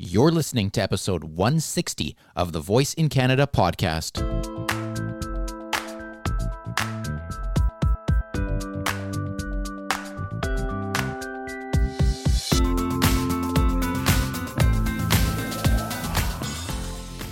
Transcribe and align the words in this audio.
You're 0.00 0.30
listening 0.30 0.70
to 0.70 0.80
episode 0.80 1.24
160 1.24 2.14
of 2.36 2.52
the 2.52 2.60
Voice 2.60 2.94
in 2.94 3.08
Canada 3.08 3.48
podcast. 3.52 4.18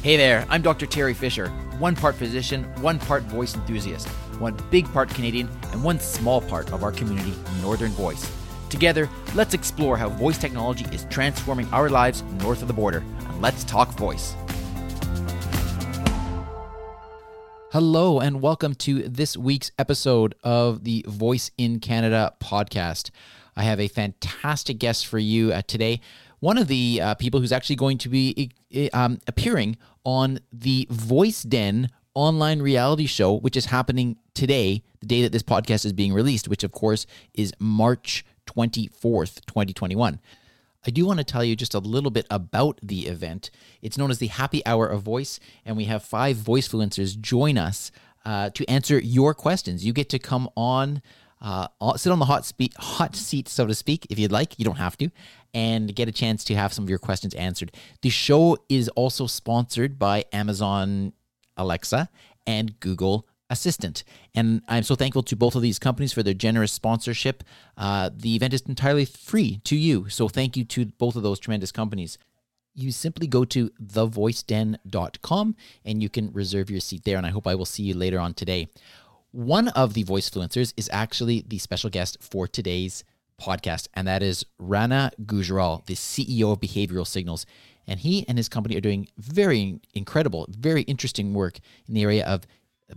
Hey 0.03 0.17
there, 0.17 0.45
I'm 0.48 0.61
Dr. 0.61 0.87
Terry 0.87 1.14
Fisher, 1.14 1.51
one 1.79 1.95
part 1.95 2.17
physician, 2.17 2.64
one 2.83 2.98
part 2.98 3.23
voice 3.23 3.55
enthusiast, 3.55 4.09
one 4.41 4.57
big 4.73 4.93
part 4.93 5.09
Canadian, 5.11 5.48
and 5.71 5.85
one 5.85 6.01
small 6.01 6.41
part 6.41 6.73
of 6.73 6.83
our 6.83 6.91
community, 6.91 7.33
Northern 7.62 7.93
Voice. 7.93 8.29
Together, 8.77 9.08
let's 9.34 9.54
explore 9.54 9.96
how 9.96 10.11
voice 10.11 10.36
technology 10.36 10.84
is 10.92 11.06
transforming 11.09 11.66
our 11.72 11.88
lives 11.88 12.22
north 12.42 12.61
of 12.61 12.68
the 12.68 12.74
border. 12.74 13.02
And 13.20 13.41
let's 13.41 13.64
talk 13.64 13.88
voice. 13.92 14.34
Hello, 17.73 18.20
and 18.20 18.42
welcome 18.42 18.74
to 18.74 19.09
this 19.09 19.34
week's 19.34 19.70
episode 19.78 20.34
of 20.45 20.84
the 20.84 21.02
Voice 21.09 21.51
in 21.56 21.80
Canada 21.80 22.34
podcast. 22.38 23.09
I 23.56 23.62
have 23.62 23.80
a 23.80 23.88
fantastic 23.88 24.79
guest 24.79 25.06
for 25.06 25.18
you 25.18 25.54
uh, 25.54 25.62
today. 25.66 26.02
One 26.40 26.59
of 26.59 26.68
the 26.68 27.01
uh, 27.01 27.15
people 27.15 27.40
who's 27.40 27.52
actually 27.52 27.77
going 27.77 27.96
to 27.96 28.10
be 28.10 28.51
um, 28.93 29.20
appearing 29.27 29.79
on 30.04 30.40
the 30.52 30.87
Voice 30.90 31.45
Den 31.45 31.88
online 32.12 32.60
reality 32.60 33.06
show, 33.06 33.38
which 33.38 33.56
is 33.56 33.65
happening 33.66 34.18
today, 34.34 34.82
the 35.01 35.06
day 35.06 35.23
that 35.23 35.32
this 35.32 35.43
podcast 35.43 35.87
is 35.87 35.95
being 35.95 36.12
released, 36.12 36.46
which 36.46 36.62
of 36.62 36.73
course 36.73 37.06
is 37.32 37.54
March 37.59 38.23
24th, 38.46 39.45
2021. 39.46 40.20
I 40.87 40.91
do 40.91 41.04
want 41.04 41.18
to 41.18 41.24
tell 41.24 41.42
you 41.42 41.56
just 41.56 41.74
a 41.74 41.80
little 41.80 42.10
bit 42.10 42.27
about 42.30 42.78
the 42.82 43.06
event. 43.06 43.50
It's 43.82 43.98
known 43.98 44.10
as 44.10 44.18
the 44.18 44.28
Happy 44.28 44.64
Hour 44.64 44.87
of 44.87 45.02
Voice, 45.02 45.41
and 45.64 45.77
we 45.77 45.84
have 45.84 46.04
five 46.04 46.37
voice 46.37 46.68
fluencers 46.68 47.18
join 47.21 47.59
us 47.59 47.90
uh, 48.24 48.51
to 48.51 48.65
answer 48.71 48.98
your 48.98 49.34
questions. 49.34 49.84
You 49.84 49.93
get 49.93 50.09
to 50.10 50.18
come 50.21 50.48
on, 50.56 51.02
uh, 51.40 51.68
sit 51.96 52.12
on 52.12 52.21
the 52.21 52.24
hot, 52.26 52.46
spe- 52.46 52.76
hot 52.76 53.16
seat, 53.16 53.48
so 53.48 53.66
to 53.66 53.74
speak, 53.74 54.06
if 54.10 54.18
you'd 54.18 54.32
like. 54.32 54.59
You 54.59 54.65
don't 54.65 54.76
have 54.76 54.96
to, 54.99 55.10
and 55.52 55.95
get 55.95 56.09
a 56.09 56.12
chance 56.12 56.45
to 56.45 56.54
have 56.54 56.73
some 56.73 56.84
of 56.84 56.90
your 56.90 57.01
questions 57.01 57.34
answered. 57.34 57.73
The 58.02 58.10
show 58.10 58.56
is 58.68 58.88
also 58.90 59.26
sponsored 59.26 59.99
by 59.99 60.24
Amazon 60.32 61.12
Alexa 61.56 62.09
and 62.46 62.78
Google 62.78 63.26
Assistant. 63.49 64.03
And 64.34 64.62
I'm 64.69 64.83
so 64.83 64.94
thankful 64.94 65.22
to 65.25 65.37
both 65.37 65.55
of 65.55 65.62
these 65.62 65.78
companies 65.78 66.12
for 66.12 66.22
their 66.22 66.34
generous 66.34 66.72
sponsorship. 66.72 67.44
Uh, 67.77 68.11
the 68.15 68.34
event 68.34 68.55
is 68.55 68.62
entirely 68.62 69.05
free 69.05 69.61
to 69.65 69.77
you. 69.77 70.09
So 70.09 70.28
thank 70.28 70.56
you 70.56 70.65
to 70.65 70.87
both 70.87 71.16
of 71.16 71.22
those 71.22 71.39
tremendous 71.39 71.72
companies. 71.72 72.19
You 72.75 72.93
simply 72.93 73.27
go 73.27 73.44
to 73.47 73.71
thevoiceden.com 73.83 75.56
and 75.84 76.03
you 76.03 76.09
can 76.09 76.33
reserve 76.33 76.71
your 76.71 76.81
seat 76.81 77.05
there. 77.05 77.17
And 77.17 77.27
I 77.27 77.31
hope 77.31 77.47
I 77.47 77.55
will 77.55 77.65
see 77.65 77.84
you 77.84 77.94
later 77.94 78.19
on 78.19 78.34
today. 78.34 78.69
One 79.31 79.69
of 79.69 79.94
the 79.94 80.03
voice 80.03 80.31
fluencers 80.31 80.72
is 80.77 80.91
actually 80.93 81.44
the 81.47 81.59
special 81.59 81.91
guest 81.91 82.19
for 82.21 82.49
today's 82.49 83.05
podcast, 83.41 83.89
and 83.94 84.06
that 84.09 84.22
is 84.22 84.47
Rana 84.59 85.11
Gujral, 85.25 85.84
the 85.87 85.94
CEO 85.94 86.53
of 86.53 86.61
Behavioral 86.61 87.06
Signals. 87.06 87.44
And 87.87 88.00
he 88.00 88.27
and 88.28 88.39
his 88.39 88.49
company 88.49 88.77
are 88.77 88.81
doing 88.81 89.09
very 89.19 89.81
incredible, 89.94 90.47
very 90.49 90.83
interesting 90.83 91.34
work 91.34 91.59
in 91.87 91.94
the 91.94 92.03
area 92.03 92.27
of 92.27 92.47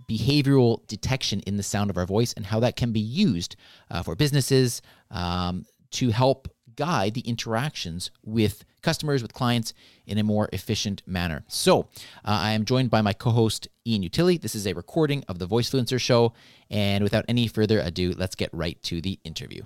behavioral 0.09 0.85
detection 0.87 1.39
in 1.41 1.57
the 1.57 1.63
sound 1.63 1.89
of 1.89 1.97
our 1.97 2.05
voice 2.05 2.33
and 2.33 2.45
how 2.45 2.59
that 2.59 2.75
can 2.75 2.91
be 2.91 2.99
used 2.99 3.55
uh, 3.89 4.03
for 4.03 4.15
businesses 4.15 4.81
um, 5.11 5.65
to 5.91 6.11
help 6.11 6.47
guide 6.75 7.13
the 7.13 7.21
interactions 7.21 8.11
with 8.23 8.63
customers, 8.81 9.21
with 9.21 9.33
clients 9.33 9.73
in 10.05 10.17
a 10.17 10.23
more 10.23 10.47
efficient 10.53 11.01
manner. 11.05 11.43
So, 11.47 11.81
uh, 11.81 11.83
I 12.23 12.51
am 12.51 12.63
joined 12.65 12.89
by 12.89 13.01
my 13.01 13.13
co 13.13 13.31
host, 13.31 13.67
Ian 13.85 14.03
Utile. 14.03 14.37
This 14.37 14.55
is 14.55 14.65
a 14.65 14.73
recording 14.73 15.23
of 15.27 15.39
the 15.39 15.45
Voice 15.45 15.69
Fluencer 15.69 15.99
Show. 15.99 16.33
And 16.69 17.03
without 17.03 17.25
any 17.27 17.47
further 17.47 17.80
ado, 17.80 18.14
let's 18.17 18.35
get 18.35 18.49
right 18.53 18.81
to 18.83 19.02
the 19.02 19.19
interview. 19.23 19.64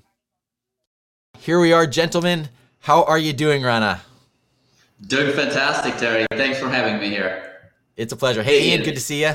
Here 1.39 1.59
we 1.59 1.73
are, 1.73 1.85
gentlemen. 1.85 2.49
How 2.79 3.03
are 3.03 3.19
you 3.19 3.33
doing, 3.33 3.63
Rana? 3.63 4.01
Doing 5.05 5.33
fantastic, 5.33 5.97
Terry. 5.97 6.25
Thanks 6.31 6.59
for 6.59 6.69
having 6.69 6.99
me 6.99 7.09
here. 7.09 7.51
It's 7.95 8.13
a 8.13 8.15
pleasure. 8.15 8.41
Hey, 8.41 8.69
Ian, 8.69 8.83
good 8.83 8.95
to 8.95 9.01
see 9.01 9.21
you. 9.21 9.33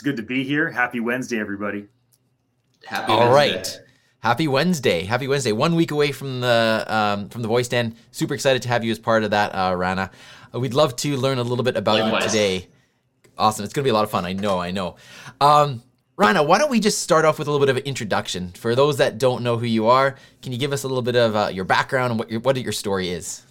It's 0.00 0.04
good 0.06 0.16
to 0.16 0.22
be 0.22 0.44
here. 0.44 0.70
Happy 0.70 0.98
Wednesday, 0.98 1.38
everybody. 1.38 1.86
Happy 2.86 3.12
All 3.12 3.30
Wednesday. 3.30 3.56
right. 3.58 3.80
Happy 4.20 4.48
Wednesday. 4.48 5.02
Happy 5.04 5.28
Wednesday. 5.28 5.52
One 5.52 5.74
week 5.74 5.90
away 5.90 6.10
from 6.10 6.40
the 6.40 6.86
um, 6.88 7.28
from 7.28 7.42
the 7.42 7.48
Voice 7.48 7.68
Den. 7.68 7.94
Super 8.10 8.32
excited 8.32 8.62
to 8.62 8.68
have 8.68 8.82
you 8.82 8.92
as 8.92 8.98
part 8.98 9.24
of 9.24 9.32
that, 9.32 9.50
uh, 9.50 9.74
Rana. 9.76 10.10
Uh, 10.54 10.58
we'd 10.58 10.72
love 10.72 10.96
to 10.96 11.18
learn 11.18 11.36
a 11.36 11.42
little 11.42 11.62
bit 11.62 11.76
about 11.76 11.98
Likewise. 12.00 12.22
you 12.22 12.28
today. 12.30 12.68
Awesome. 13.36 13.62
It's 13.62 13.74
going 13.74 13.82
to 13.82 13.86
be 13.88 13.90
a 13.90 13.92
lot 13.92 14.04
of 14.04 14.10
fun. 14.10 14.24
I 14.24 14.32
know. 14.32 14.58
I 14.58 14.70
know. 14.70 14.96
Um, 15.38 15.82
Rana, 16.16 16.42
why 16.42 16.56
don't 16.56 16.70
we 16.70 16.80
just 16.80 17.02
start 17.02 17.26
off 17.26 17.38
with 17.38 17.46
a 17.46 17.50
little 17.50 17.66
bit 17.66 17.70
of 17.70 17.76
an 17.76 17.84
introduction 17.86 18.52
for 18.52 18.74
those 18.74 18.96
that 18.96 19.18
don't 19.18 19.42
know 19.42 19.58
who 19.58 19.66
you 19.66 19.88
are? 19.88 20.16
Can 20.40 20.52
you 20.52 20.56
give 20.58 20.72
us 20.72 20.82
a 20.82 20.88
little 20.88 21.02
bit 21.02 21.16
of 21.16 21.36
uh, 21.36 21.50
your 21.52 21.66
background 21.66 22.12
and 22.12 22.18
what 22.18 22.30
your 22.30 22.40
what 22.40 22.56
your 22.56 22.72
story 22.72 23.10
is? 23.10 23.42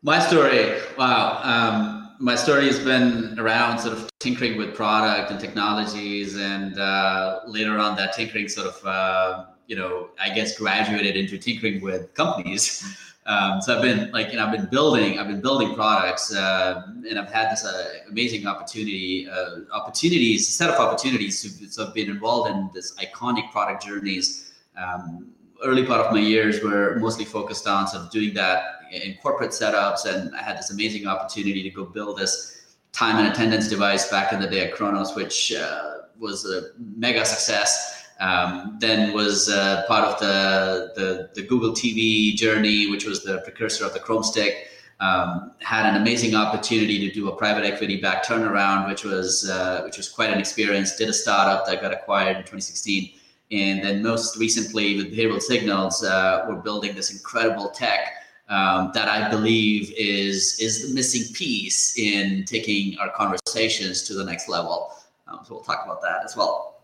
My 0.00 0.18
story. 0.18 0.78
Wow. 0.96 1.40
Um, 1.42 2.07
my 2.18 2.34
story 2.34 2.66
has 2.66 2.78
been 2.78 3.38
around 3.38 3.78
sort 3.78 3.96
of 3.96 4.10
tinkering 4.18 4.58
with 4.58 4.74
product 4.74 5.30
and 5.30 5.40
technologies, 5.40 6.36
and 6.36 6.78
uh, 6.78 7.40
later 7.46 7.78
on, 7.78 7.96
that 7.96 8.12
tinkering 8.12 8.48
sort 8.48 8.66
of 8.66 8.86
uh, 8.86 9.44
you 9.66 9.76
know 9.76 10.10
I 10.20 10.30
guess 10.30 10.58
graduated 10.58 11.16
into 11.16 11.38
tinkering 11.38 11.80
with 11.80 12.14
companies. 12.14 12.84
Um, 13.28 13.60
so 13.60 13.76
I've 13.76 13.82
been 13.82 14.10
like, 14.10 14.30
you 14.30 14.38
know, 14.38 14.46
I've 14.46 14.52
been 14.52 14.70
building, 14.70 15.18
I've 15.18 15.28
been 15.28 15.42
building 15.42 15.74
products, 15.74 16.34
uh, 16.34 16.82
and 17.06 17.18
I've 17.18 17.30
had 17.30 17.52
this 17.52 17.62
uh, 17.62 17.98
amazing 18.08 18.46
opportunity, 18.46 19.28
uh, 19.28 19.56
opportunities, 19.70 20.48
set 20.48 20.70
of 20.70 20.76
opportunities 20.76 21.42
to 21.42 21.70
so 21.70 21.86
I've 21.86 21.92
been 21.92 22.08
involved 22.08 22.50
in 22.50 22.70
this 22.72 22.94
iconic 22.94 23.52
product 23.52 23.84
journeys. 23.84 24.54
Um, 24.78 25.28
early 25.64 25.84
part 25.84 26.00
of 26.00 26.12
my 26.12 26.20
years 26.20 26.62
were 26.62 26.96
mostly 26.98 27.24
focused 27.24 27.66
on 27.66 27.86
sort 27.88 28.04
of 28.04 28.10
doing 28.10 28.34
that 28.34 28.62
in 28.90 29.16
corporate 29.22 29.50
setups, 29.50 30.06
and 30.06 30.34
I 30.34 30.42
had 30.42 30.58
this 30.58 30.70
amazing 30.70 31.06
opportunity 31.06 31.62
to 31.62 31.70
go 31.70 31.84
build 31.84 32.18
this 32.18 32.76
time 32.92 33.18
and 33.18 33.28
attendance 33.28 33.68
device 33.68 34.10
back 34.10 34.32
in 34.32 34.40
the 34.40 34.46
day 34.46 34.60
at 34.66 34.74
Kronos, 34.74 35.14
which 35.14 35.52
uh, 35.52 35.98
was 36.18 36.44
a 36.46 36.70
mega 36.78 37.24
success. 37.24 38.06
Um, 38.20 38.78
then 38.80 39.12
was 39.12 39.48
uh, 39.48 39.84
part 39.86 40.04
of 40.04 40.18
the, 40.18 40.92
the, 40.96 41.30
the 41.34 41.46
Google 41.46 41.70
TV 41.70 42.34
journey, 42.34 42.90
which 42.90 43.04
was 43.04 43.22
the 43.22 43.40
precursor 43.42 43.84
of 43.84 43.92
the 43.92 44.00
Chrome 44.00 44.24
Stick. 44.24 44.68
Um, 45.00 45.52
had 45.60 45.86
an 45.86 46.00
amazing 46.02 46.34
opportunity 46.34 46.98
to 47.06 47.14
do 47.14 47.28
a 47.28 47.36
private 47.36 47.64
equity 47.64 48.00
back 48.00 48.24
turnaround, 48.24 48.88
which 48.88 49.04
was 49.04 49.48
uh, 49.48 49.82
which 49.84 49.96
was 49.96 50.08
quite 50.08 50.30
an 50.30 50.40
experience. 50.40 50.96
Did 50.96 51.08
a 51.08 51.12
startup 51.12 51.66
that 51.66 51.80
got 51.80 51.92
acquired 51.92 52.36
in 52.36 52.42
2016, 52.42 53.12
and 53.50 53.82
then 53.82 54.02
most 54.02 54.36
recently 54.36 54.96
with 54.96 55.12
Behavioral 55.12 55.40
Signals, 55.40 56.04
uh, 56.04 56.44
we're 56.48 56.56
building 56.56 56.94
this 56.94 57.10
incredible 57.10 57.70
tech 57.70 58.12
um, 58.48 58.90
that 58.94 59.08
I 59.08 59.28
believe 59.28 59.92
is 59.96 60.58
is 60.58 60.88
the 60.88 60.94
missing 60.94 61.32
piece 61.34 61.98
in 61.98 62.44
taking 62.44 62.98
our 62.98 63.10
conversations 63.10 64.02
to 64.04 64.14
the 64.14 64.24
next 64.24 64.48
level. 64.48 64.92
Um, 65.26 65.40
so 65.44 65.54
we'll 65.54 65.64
talk 65.64 65.82
about 65.84 66.00
that 66.02 66.24
as 66.24 66.36
well. 66.36 66.80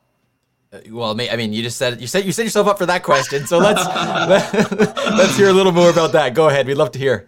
Uh, 0.72 0.80
well, 0.91 1.19
I 1.20 1.36
mean, 1.36 1.52
you 1.52 1.62
just 1.62 1.78
said 1.78 2.00
you 2.00 2.06
said 2.06 2.25
you 2.25 2.32
set 2.32 2.44
yourself 2.44 2.66
up 2.66 2.78
for 2.78 2.86
that 2.86 3.02
question. 3.02 3.46
So 3.46 3.58
let's 3.58 3.84
let's 5.16 5.36
hear 5.36 5.48
a 5.48 5.52
little 5.52 5.72
more 5.72 5.91
about 5.91 6.12
that. 6.12 6.34
Go 6.34 6.48
ahead. 6.48 6.66
We'd 6.66 6.75
love 6.75 6.92
to 6.92 6.98
hear. 6.98 7.26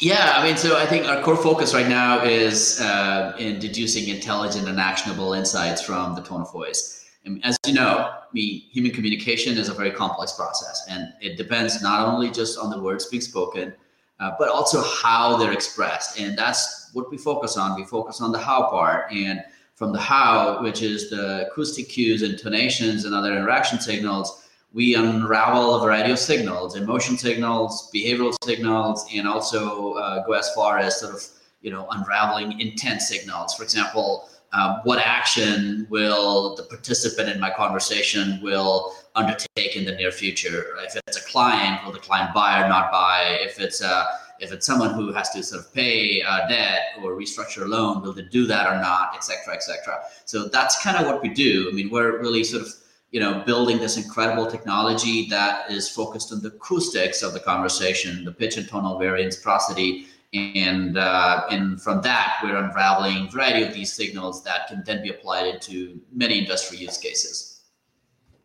Yeah, 0.00 0.32
I 0.34 0.46
mean, 0.46 0.56
so 0.56 0.78
I 0.78 0.86
think 0.86 1.06
our 1.06 1.20
core 1.20 1.36
focus 1.36 1.74
right 1.74 1.86
now 1.86 2.24
is 2.24 2.80
uh, 2.80 3.36
in 3.38 3.58
deducing 3.58 4.08
intelligent 4.08 4.66
and 4.66 4.80
actionable 4.80 5.34
insights 5.34 5.82
from 5.82 6.14
the 6.14 6.22
tone 6.22 6.40
of 6.40 6.50
voice. 6.50 6.99
As 7.42 7.56
you 7.66 7.74
know, 7.74 8.12
I 8.12 8.26
mean, 8.32 8.62
human 8.70 8.92
communication 8.92 9.58
is 9.58 9.68
a 9.68 9.74
very 9.74 9.90
complex 9.90 10.32
process, 10.32 10.86
and 10.88 11.12
it 11.20 11.36
depends 11.36 11.82
not 11.82 12.06
only 12.06 12.30
just 12.30 12.58
on 12.58 12.70
the 12.70 12.80
words 12.80 13.06
being 13.06 13.20
spoken, 13.20 13.74
uh, 14.20 14.32
but 14.38 14.48
also 14.48 14.82
how 14.82 15.36
they're 15.36 15.52
expressed. 15.52 16.18
And 16.18 16.36
that's 16.36 16.90
what 16.92 17.10
we 17.10 17.18
focus 17.18 17.56
on. 17.56 17.74
We 17.74 17.84
focus 17.84 18.20
on 18.20 18.32
the 18.32 18.38
how 18.38 18.68
part, 18.70 19.12
and 19.12 19.42
from 19.74 19.92
the 19.92 20.00
how, 20.00 20.62
which 20.62 20.82
is 20.82 21.10
the 21.10 21.46
acoustic 21.46 21.88
cues, 21.88 22.22
intonations, 22.22 23.04
and 23.04 23.14
other 23.14 23.32
interaction 23.32 23.80
signals, 23.80 24.46
we 24.72 24.94
unravel 24.94 25.76
a 25.76 25.80
variety 25.80 26.12
of 26.12 26.18
signals, 26.18 26.76
emotion 26.76 27.16
signals, 27.18 27.90
behavioral 27.94 28.34
signals, 28.44 29.06
and 29.14 29.26
also 29.26 29.94
uh, 29.94 30.24
go 30.26 30.32
as 30.32 30.52
far 30.54 30.78
as 30.78 31.00
sort 31.00 31.14
of 31.14 31.26
you 31.60 31.70
know 31.70 31.86
unraveling 31.90 32.60
intent 32.60 33.02
signals. 33.02 33.54
For 33.54 33.62
example, 33.62 34.28
uh, 34.52 34.80
what 34.82 34.98
action 34.98 35.86
will 35.90 36.56
the 36.56 36.64
participant 36.64 37.28
in 37.28 37.38
my 37.38 37.50
conversation 37.50 38.40
will 38.42 38.94
undertake 39.14 39.76
in 39.76 39.84
the 39.84 39.92
near 39.92 40.10
future? 40.10 40.76
If 40.78 40.96
it's 41.06 41.16
a 41.16 41.24
client, 41.30 41.84
will 41.84 41.92
the 41.92 41.98
client 41.98 42.34
buy 42.34 42.62
or 42.62 42.68
not 42.68 42.90
buy? 42.90 43.38
If 43.40 43.60
it's 43.60 43.80
a 43.80 44.06
if 44.40 44.52
it's 44.52 44.64
someone 44.64 44.94
who 44.94 45.12
has 45.12 45.28
to 45.30 45.42
sort 45.42 45.60
of 45.60 45.74
pay 45.74 46.22
uh, 46.22 46.48
debt 46.48 46.80
or 47.02 47.12
restructure 47.12 47.62
a 47.62 47.66
loan, 47.66 48.00
will 48.00 48.14
they 48.14 48.22
do 48.22 48.46
that 48.46 48.66
or 48.66 48.80
not, 48.80 49.12
et 49.14 49.22
cetera, 49.22 49.54
et 49.54 49.62
cetera. 49.62 50.00
So 50.24 50.48
that's 50.48 50.82
kind 50.82 50.96
of 50.96 51.04
what 51.06 51.22
we 51.22 51.28
do. 51.28 51.68
I 51.70 51.74
mean, 51.74 51.90
we're 51.90 52.18
really 52.18 52.42
sort 52.42 52.62
of 52.62 52.72
you 53.10 53.18
know, 53.18 53.42
building 53.44 53.78
this 53.78 53.96
incredible 53.96 54.46
technology 54.46 55.26
that 55.28 55.70
is 55.70 55.88
focused 55.88 56.32
on 56.32 56.40
the 56.40 56.48
acoustics 56.48 57.22
of 57.22 57.32
the 57.32 57.40
conversation, 57.40 58.24
the 58.24 58.32
pitch 58.32 58.56
and 58.56 58.68
tonal 58.68 58.98
variance, 58.98 59.36
prosody, 59.36 60.06
and 60.32 60.96
uh, 60.96 61.44
and 61.50 61.80
from 61.82 62.00
that 62.02 62.38
we're 62.42 62.56
unraveling 62.56 63.26
a 63.26 63.30
variety 63.30 63.62
of 63.64 63.74
these 63.74 63.92
signals 63.92 64.44
that 64.44 64.68
can 64.68 64.82
then 64.86 65.02
be 65.02 65.10
applied 65.10 65.46
into 65.46 66.00
many 66.12 66.38
industry 66.38 66.78
use 66.78 66.98
cases. 66.98 67.50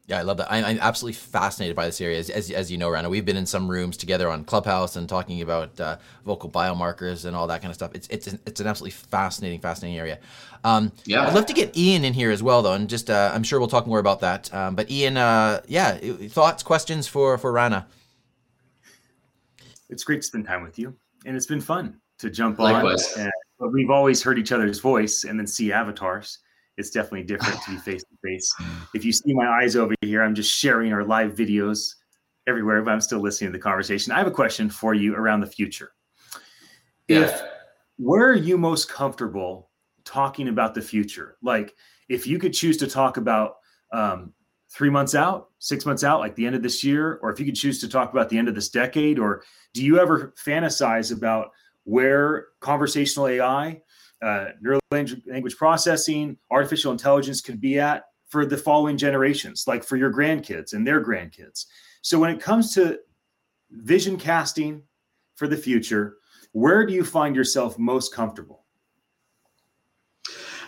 Yeah, 0.07 0.19
I 0.19 0.21
love 0.21 0.37
that. 0.37 0.51
I'm, 0.51 0.63
I'm, 0.63 0.77
absolutely 0.81 1.13
fascinated 1.13 1.75
by 1.75 1.87
this 1.87 1.99
area. 1.99 2.19
As, 2.19 2.29
as, 2.29 2.51
as, 2.51 2.71
you 2.71 2.77
know, 2.77 2.89
Rana, 2.89 3.09
we've 3.09 3.25
been 3.25 3.37
in 3.37 3.47
some 3.47 3.67
rooms 3.67 3.97
together 3.97 4.29
on 4.29 4.43
Clubhouse 4.43 4.97
and 4.97 5.09
talking 5.09 5.41
about 5.41 5.79
uh, 5.79 5.97
vocal 6.23 6.47
biomarkers 6.47 7.25
and 7.25 7.35
all 7.35 7.47
that 7.47 7.61
kind 7.61 7.71
of 7.71 7.75
stuff. 7.75 7.95
It's 7.95 8.07
it's 8.09 8.27
an, 8.27 8.39
it's 8.45 8.59
an 8.59 8.67
absolutely 8.67 8.91
fascinating, 8.91 9.61
fascinating 9.61 9.97
area. 9.97 10.19
Um, 10.63 10.91
yeah, 11.05 11.25
I'd 11.25 11.33
love 11.33 11.47
to 11.47 11.53
get 11.53 11.75
Ian 11.75 12.05
in 12.05 12.13
here 12.13 12.29
as 12.29 12.43
well, 12.43 12.61
though, 12.61 12.73
and 12.73 12.87
just 12.87 13.09
uh, 13.09 13.31
I'm 13.33 13.41
sure 13.41 13.57
we'll 13.59 13.67
talk 13.67 13.87
more 13.87 13.97
about 13.97 14.19
that. 14.19 14.53
Um, 14.53 14.75
but 14.75 14.91
Ian, 14.91 15.17
uh, 15.17 15.61
yeah, 15.67 15.97
thoughts, 16.27 16.61
questions 16.61 17.07
for 17.07 17.39
for 17.39 17.51
Rana? 17.51 17.87
It's 19.89 20.03
great 20.03 20.17
to 20.17 20.23
spend 20.23 20.45
time 20.45 20.61
with 20.61 20.77
you, 20.77 20.95
and 21.25 21.35
it's 21.35 21.45
been 21.45 21.61
fun 21.61 21.99
to 22.19 22.29
jump 22.29 22.59
Likewise. 22.59 23.17
on. 23.17 23.23
And 23.59 23.73
we've 23.73 23.89
always 23.89 24.21
heard 24.21 24.39
each 24.39 24.51
other's 24.51 24.79
voice 24.79 25.23
and 25.23 25.39
then 25.39 25.47
see 25.47 25.71
avatars 25.71 26.39
it's 26.77 26.89
definitely 26.89 27.23
different 27.23 27.61
to 27.63 27.71
be 27.71 27.77
face 27.77 28.03
to 28.03 28.17
face. 28.23 28.53
If 28.93 29.05
you 29.05 29.13
see 29.13 29.33
my 29.33 29.47
eyes 29.47 29.75
over 29.75 29.93
here, 30.01 30.21
I'm 30.21 30.35
just 30.35 30.53
sharing 30.53 30.91
our 30.91 31.03
live 31.03 31.33
videos 31.33 31.93
everywhere, 32.47 32.81
but 32.81 32.91
I'm 32.91 33.01
still 33.01 33.19
listening 33.19 33.51
to 33.51 33.57
the 33.57 33.61
conversation. 33.61 34.11
I 34.11 34.17
have 34.17 34.27
a 34.27 34.31
question 34.31 34.69
for 34.69 34.93
you 34.93 35.15
around 35.15 35.39
the 35.39 35.47
future. 35.47 35.91
Yeah. 37.07 37.21
If 37.21 37.41
where 37.97 38.29
are 38.29 38.35
you 38.35 38.57
most 38.57 38.89
comfortable 38.89 39.69
talking 40.03 40.49
about 40.49 40.73
the 40.73 40.81
future? 40.81 41.37
Like 41.41 41.73
if 42.09 42.27
you 42.27 42.39
could 42.39 42.53
choose 42.53 42.77
to 42.77 42.87
talk 42.87 43.17
about 43.17 43.55
um, 43.93 44.33
three 44.75 44.89
months 44.89 45.15
out, 45.15 45.49
six 45.59 45.85
months 45.85 46.03
out, 46.03 46.19
like 46.19 46.35
the 46.35 46.45
end 46.45 46.55
of 46.55 46.61
this 46.61 46.83
year, 46.83 47.17
or 47.21 47.31
if 47.31 47.39
you 47.39 47.45
could 47.45 47.55
choose 47.55 47.79
to 47.79 47.87
talk 47.87 48.11
about 48.11 48.29
the 48.29 48.37
end 48.37 48.49
of 48.49 48.55
this 48.55 48.69
decade, 48.69 49.17
or 49.17 49.43
do 49.73 49.83
you 49.83 49.99
ever 49.99 50.33
fantasize 50.45 51.15
about 51.15 51.51
where 51.85 52.47
conversational 52.59 53.27
AI 53.27 53.81
uh, 54.21 54.47
neural 54.61 54.81
language 54.91 55.55
processing, 55.55 56.37
artificial 56.51 56.91
intelligence 56.91 57.41
could 57.41 57.61
be 57.61 57.79
at 57.79 58.05
for 58.27 58.45
the 58.45 58.57
following 58.57 58.97
generations, 58.97 59.65
like 59.67 59.83
for 59.83 59.97
your 59.97 60.11
grandkids 60.11 60.73
and 60.73 60.85
their 60.85 61.03
grandkids. 61.03 61.65
So 62.01 62.19
when 62.19 62.31
it 62.31 62.41
comes 62.41 62.73
to 62.73 62.99
vision 63.71 64.17
casting 64.17 64.81
for 65.35 65.47
the 65.47 65.57
future, 65.57 66.17
where 66.51 66.85
do 66.85 66.93
you 66.93 67.03
find 67.03 67.35
yourself 67.35 67.77
most 67.77 68.13
comfortable? 68.13 68.64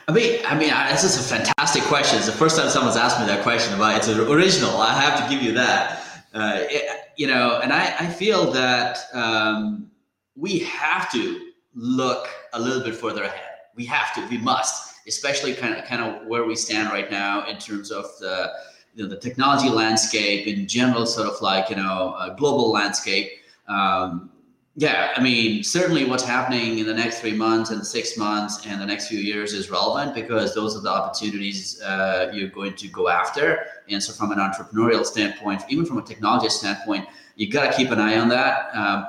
I 0.09 0.13
mean, 0.13 0.39
I 0.45 0.57
mean, 0.57 0.69
this 0.89 1.04
is 1.04 1.19
a 1.19 1.36
fantastic 1.36 1.83
question. 1.83 2.18
It's 2.18 2.27
the 2.27 2.31
first 2.31 2.57
time 2.57 2.69
someone's 2.69 2.95
asked 2.95 3.19
me 3.19 3.25
that 3.25 3.44
question 3.44 3.74
about 3.74 3.98
it's 3.98 4.07
original. 4.07 4.77
I 4.77 4.94
have 4.94 5.21
to 5.21 5.30
give 5.30 5.44
you 5.44 5.51
that. 5.56 6.01
Uh, 6.33 6.59
it, 6.69 7.12
you 7.18 7.27
know, 7.27 7.59
and 7.62 7.74
I, 7.74 7.94
I 8.00 8.07
feel 8.07 8.50
that 8.51 9.00
um, 9.12 9.92
we 10.38 10.59
have 10.59 11.12
to 11.12 11.51
look 11.74 12.30
a 12.54 12.59
little 12.59 12.81
bit 12.81 12.95
further 12.95 13.24
ahead. 13.24 13.50
We 13.75 13.86
have 13.86 14.13
to, 14.15 14.25
we 14.30 14.38
must, 14.38 14.95
especially 15.09 15.54
kind 15.54 15.75
of 15.75 15.83
kind 15.83 16.01
of 16.01 16.25
where 16.25 16.45
we 16.45 16.56
stand 16.56 16.89
right 16.89 17.12
now 17.12 17.45
in 17.45 17.57
terms 17.57 17.92
of 17.92 18.06
the 18.19 18.54
you 18.95 19.04
know, 19.04 19.09
the 19.09 19.18
technology 19.18 19.69
landscape 19.69 20.48
in 20.48 20.69
general, 20.69 21.06
sort 21.06 21.27
of 21.27 21.42
like 21.42 21.69
you 21.69 21.75
know 21.75 22.15
a 22.18 22.33
global 22.38 22.71
landscape. 22.71 23.30
Um, 23.68 24.31
yeah, 24.80 25.12
I 25.16 25.24
mean, 25.24 25.64
certainly 25.64 26.06
what's 26.06 26.24
happening 26.24 26.78
in 26.78 26.86
the 26.86 26.94
next 26.94 27.20
three 27.20 27.34
months 27.34 27.72
and 27.72 27.84
six 27.84 28.16
months 28.16 28.64
and 28.68 28.80
the 28.80 28.86
next 28.86 29.08
few 29.08 29.18
years 29.18 29.54
is 29.54 29.72
relevant 29.72 30.14
because 30.14 30.54
those 30.54 30.78
are 30.78 30.82
the 30.82 30.92
opportunities 30.92 31.82
uh, 31.82 32.30
you're 32.32 32.50
going 32.50 32.76
to 32.76 32.88
go 32.88 33.10
after. 33.10 33.66
And 33.90 34.02
so, 34.02 34.14
from 34.14 34.32
an 34.32 34.38
entrepreneurial 34.38 35.04
standpoint, 35.04 35.64
even 35.68 35.84
from 35.84 35.98
a 35.98 36.04
technology 36.04 36.50
standpoint, 36.50 37.08
you 37.36 37.50
got 37.50 37.72
to 37.72 37.76
keep 37.76 37.90
an 37.90 38.00
eye 38.00 38.20
on 38.20 38.30
that. 38.30 38.70
Um, 38.76 39.08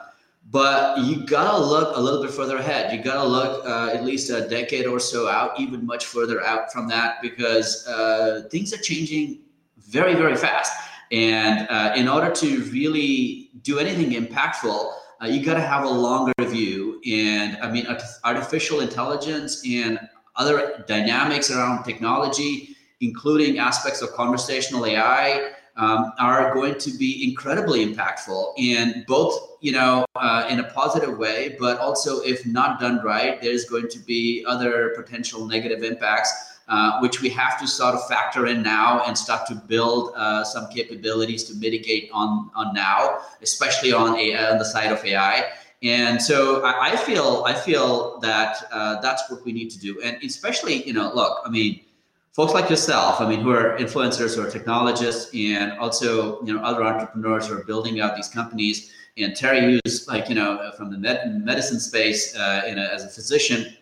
but 0.50 1.00
you 1.00 1.26
gotta 1.26 1.62
look 1.62 1.94
a 1.94 2.00
little 2.00 2.22
bit 2.22 2.30
further 2.30 2.56
ahead. 2.56 2.90
You 2.90 3.04
gotta 3.04 3.28
look 3.28 3.66
uh, 3.66 3.90
at 3.92 4.02
least 4.02 4.30
a 4.30 4.48
decade 4.48 4.86
or 4.86 4.98
so 4.98 5.28
out, 5.28 5.60
even 5.60 5.84
much 5.84 6.06
further 6.06 6.42
out 6.42 6.72
from 6.72 6.88
that, 6.88 7.20
because 7.20 7.86
uh, 7.86 8.48
things 8.50 8.72
are 8.72 8.78
changing 8.78 9.40
very, 9.76 10.14
very 10.14 10.36
fast. 10.36 10.72
And 11.12 11.68
uh, 11.68 11.92
in 11.94 12.08
order 12.08 12.30
to 12.30 12.62
really 12.70 13.50
do 13.62 13.78
anything 13.78 14.12
impactful, 14.12 14.92
uh, 15.22 15.26
you 15.26 15.44
gotta 15.44 15.60
have 15.60 15.84
a 15.84 15.88
longer 15.88 16.32
view. 16.40 17.00
And 17.06 17.56
I 17.58 17.70
mean, 17.70 17.86
artificial 18.24 18.80
intelligence 18.80 19.62
and 19.66 19.98
other 20.36 20.84
dynamics 20.86 21.50
around 21.50 21.84
technology, 21.84 22.76
including 23.00 23.58
aspects 23.58 24.02
of 24.02 24.12
conversational 24.12 24.86
AI 24.86 25.52
um, 25.78 26.12
are 26.18 26.52
going 26.52 26.76
to 26.78 26.90
be 26.90 27.28
incredibly 27.28 27.86
impactful 27.86 28.52
and 28.58 29.06
both 29.06 29.56
you 29.60 29.72
know 29.72 30.04
uh, 30.16 30.46
in 30.50 30.58
a 30.60 30.64
positive 30.64 31.16
way 31.16 31.56
but 31.58 31.78
also 31.78 32.20
if 32.22 32.44
not 32.44 32.80
done 32.80 33.00
right 33.04 33.40
there's 33.40 33.64
going 33.64 33.88
to 33.88 33.98
be 34.00 34.44
other 34.46 34.92
potential 34.96 35.46
negative 35.46 35.84
impacts 35.84 36.57
uh, 36.68 37.00
which 37.00 37.20
we 37.20 37.28
have 37.28 37.58
to 37.60 37.66
sort 37.66 37.94
of 37.94 38.06
factor 38.08 38.46
in 38.46 38.62
now 38.62 39.02
and 39.06 39.16
start 39.16 39.46
to 39.46 39.54
build 39.54 40.12
uh, 40.16 40.44
some 40.44 40.68
capabilities 40.68 41.44
to 41.44 41.54
mitigate 41.56 42.10
on 42.12 42.50
on 42.54 42.74
now 42.74 43.18
especially 43.42 43.92
on 43.92 44.16
AI, 44.16 44.50
on 44.50 44.58
the 44.58 44.64
side 44.64 44.92
of 44.92 45.04
ai 45.04 45.44
and 45.82 46.20
so 46.20 46.64
I, 46.64 46.92
I 46.92 46.96
feel 46.96 47.44
I 47.46 47.54
feel 47.54 48.18
that 48.20 48.68
uh, 48.72 49.00
that's 49.00 49.30
what 49.30 49.44
we 49.44 49.52
need 49.52 49.70
to 49.70 49.78
do, 49.78 50.00
and 50.02 50.16
especially 50.24 50.82
you 50.82 50.92
know, 50.92 51.12
look, 51.14 51.40
I 51.44 51.50
mean, 51.50 51.80
folks 52.32 52.52
like 52.52 52.68
yourself, 52.68 53.20
I 53.20 53.28
mean, 53.28 53.40
who 53.40 53.50
are 53.50 53.78
influencers 53.78 54.36
or 54.36 54.50
technologists, 54.50 55.32
and 55.34 55.72
also 55.78 56.42
you 56.42 56.52
know 56.52 56.62
other 56.62 56.82
entrepreneurs 56.82 57.46
who 57.46 57.54
are 57.54 57.64
building 57.64 58.00
out 58.00 58.16
these 58.16 58.28
companies. 58.28 58.92
And 59.16 59.34
Terry, 59.34 59.80
who's 59.84 60.06
like 60.08 60.28
you 60.28 60.34
know 60.34 60.72
from 60.76 60.90
the 60.90 60.98
med- 60.98 61.44
medicine 61.44 61.78
space, 61.78 62.36
uh, 62.36 62.62
as 62.66 63.04
a 63.04 63.08
physician, 63.08 63.76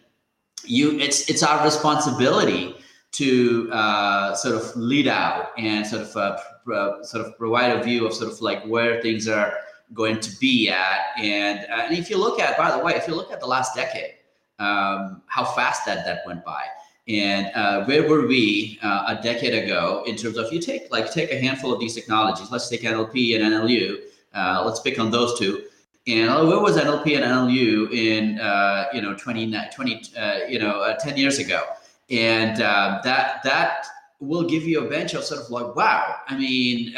you 0.67 0.99
it's 0.99 1.29
it's 1.31 1.43
our 1.43 1.65
responsibility 1.65 2.77
to 3.13 3.71
uh, 3.73 4.35
sort 4.35 4.55
of 4.55 4.77
lead 4.77 5.09
out 5.09 5.53
and 5.57 5.87
sort 5.87 6.03
of 6.03 6.17
uh, 6.17 6.39
pr- 6.65 7.03
sort 7.03 7.25
of 7.27 7.37
provide 7.39 7.75
a 7.75 7.83
view 7.83 8.07
of 8.07 8.13
sort 8.13 8.31
of 8.31 8.41
like 8.43 8.63
where 8.65 9.01
things 9.01 9.27
are 9.27 9.55
going 9.95 10.21
to 10.21 10.37
be 10.39 10.69
at. 10.69 11.01
And 11.19 11.61
uh, 11.71 11.87
and 11.87 11.97
if 11.97 12.11
you 12.11 12.19
look 12.19 12.41
at, 12.41 12.59
by 12.59 12.77
the 12.77 12.85
way, 12.85 12.95
if 12.95 13.09
you 13.09 13.15
look 13.15 13.33
at 13.33 13.41
the 13.41 13.47
last 13.47 13.75
decade, 13.75 14.15
um, 14.59 15.23
how 15.27 15.45
fast 15.45 15.87
that 15.87 16.05
that 16.05 16.27
went 16.27 16.45
by. 16.45 16.63
And 17.09 17.51
uh, 17.55 17.85
where 17.85 18.09
were 18.09 18.27
we 18.27 18.81
uh, 18.83 19.17
a 19.17 19.23
decade 19.23 19.55
ago 19.55 20.03
in 20.07 20.17
terms 20.17 20.37
of 20.37 20.53
you 20.53 20.61
take 20.61 20.91
like 20.91 21.11
take 21.13 21.31
a 21.31 21.39
handful 21.39 21.73
of 21.73 21.79
these 21.79 21.95
technologies. 21.95 22.51
Let's 22.51 22.69
take 22.69 22.83
NLP 22.83 23.37
and 23.37 23.55
NLU. 23.55 24.01
Uh, 24.35 24.63
let's 24.67 24.81
pick 24.81 24.99
on 24.99 25.11
those 25.11 25.39
two. 25.39 25.65
And 26.07 26.31
uh, 26.31 26.45
where 26.47 26.61
was 26.61 26.77
NLP 26.77 27.17
and 27.17 27.25
NLU 27.25 27.93
in 27.93 28.39
uh, 28.39 28.87
you 28.93 29.03
know 29.03 29.15
20, 29.15 29.55
20 29.75 30.03
uh, 30.17 30.39
you 30.49 30.59
know 30.59 30.95
10 31.01 31.17
years 31.17 31.39
ago? 31.39 31.63
And 32.11 32.57
that 32.59 33.43
that 33.43 33.87
will 34.21 34.45
give 34.45 34.63
you 34.63 34.85
a 34.85 34.89
bench 34.89 35.15
of 35.15 35.25
sort 35.25 35.41
of 35.41 35.51
like 35.51 35.75
wow. 35.75 36.17
I 36.29 36.37
mean 36.37 36.95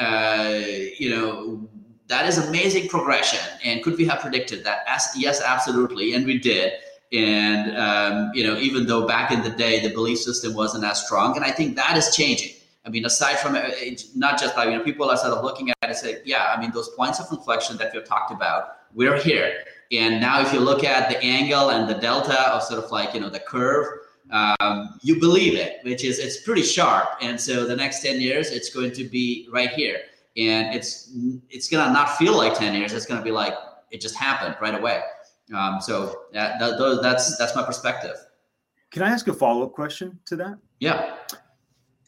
you 0.99 1.11
know 1.11 1.69
that 2.09 2.27
is 2.27 2.39
amazing 2.39 2.89
progression. 2.89 3.41
And 3.65 3.83
could 3.83 3.97
we 3.97 4.07
have 4.07 4.21
predicted 4.21 4.65
that? 4.65 4.85
As, 4.87 5.09
yes, 5.15 5.43
absolutely, 5.43 6.15
and 6.15 6.25
we 6.25 6.39
did 6.39 6.73
and 7.13 7.77
um, 7.77 8.31
you 8.35 8.45
know 8.45 8.59
even 8.59 8.87
though 8.87 9.07
back 9.07 9.31
in 9.31 9.43
the 9.43 9.51
day 9.51 9.81
the 9.81 9.93
belief 9.93 10.19
system 10.19 10.55
wasn't 10.55 10.85
as 10.85 11.05
strong 11.05 11.35
and 11.37 11.45
i 11.45 11.51
think 11.51 11.75
that 11.75 11.97
is 11.97 12.15
changing 12.15 12.53
i 12.85 12.91
mean 12.91 13.05
aside 13.07 13.39
from 13.39 13.55
it, 13.57 14.05
not 14.15 14.39
just 14.39 14.57
like 14.57 14.69
you 14.69 14.77
know 14.77 14.85
people 14.85 15.09
are 15.09 15.17
sort 15.17 15.33
of 15.33 15.43
looking 15.43 15.71
at 15.71 15.77
it 15.83 15.89
and 15.89 15.97
say 15.97 16.21
yeah 16.25 16.53
i 16.55 16.61
mean 16.61 16.71
those 16.73 16.91
points 16.91 17.19
of 17.19 17.27
inflection 17.33 17.77
that 17.79 17.95
you've 17.95 18.05
talked 18.05 18.31
about 18.31 18.78
we're 18.95 19.21
here 19.21 19.65
and 19.93 20.21
now 20.21 20.41
if 20.41 20.53
you 20.53 20.61
look 20.61 20.85
at 20.85 21.09
the 21.09 21.19
angle 21.23 21.71
and 21.71 21.89
the 21.89 21.95
delta 21.95 22.39
of 22.53 22.63
sort 22.63 22.83
of 22.83 22.91
like 22.91 23.15
you 23.15 23.21
know 23.21 23.31
the 23.31 23.41
curve 23.41 23.87
um, 24.31 24.99
you 25.03 25.19
believe 25.19 25.55
it 25.55 25.79
which 25.85 26.05
is 26.05 26.19
it's 26.19 26.43
pretty 26.43 26.63
sharp 26.63 27.09
and 27.21 27.41
so 27.41 27.67
the 27.67 27.77
next 27.77 28.03
10 28.03 28.21
years 28.21 28.51
it's 28.51 28.71
going 28.71 28.93
to 28.93 29.05
be 29.05 29.49
right 29.53 29.71
here 29.71 30.01
and 30.37 30.75
it's 30.75 31.13
it's 31.49 31.69
gonna 31.69 31.93
not 31.93 32.17
feel 32.17 32.37
like 32.37 32.55
10 32.55 32.75
years 32.75 32.93
it's 32.93 33.07
gonna 33.07 33.23
be 33.23 33.31
like 33.31 33.55
it 33.91 34.01
just 34.01 34.17
happened 34.17 34.55
right 34.61 34.75
away 34.75 35.03
um, 35.55 35.81
so 35.81 36.25
that, 36.33 36.59
that, 36.61 37.01
that's 37.03 37.37
that's 37.39 37.57
my 37.57 37.63
perspective. 37.63 38.17
Can 38.91 39.03
I 39.03 39.09
ask 39.09 39.29
a 39.29 39.33
follow 39.33 39.65
up 39.65 39.73
question 39.73 40.19
to 40.27 40.37
that? 40.37 40.59
Yeah. 40.81 41.17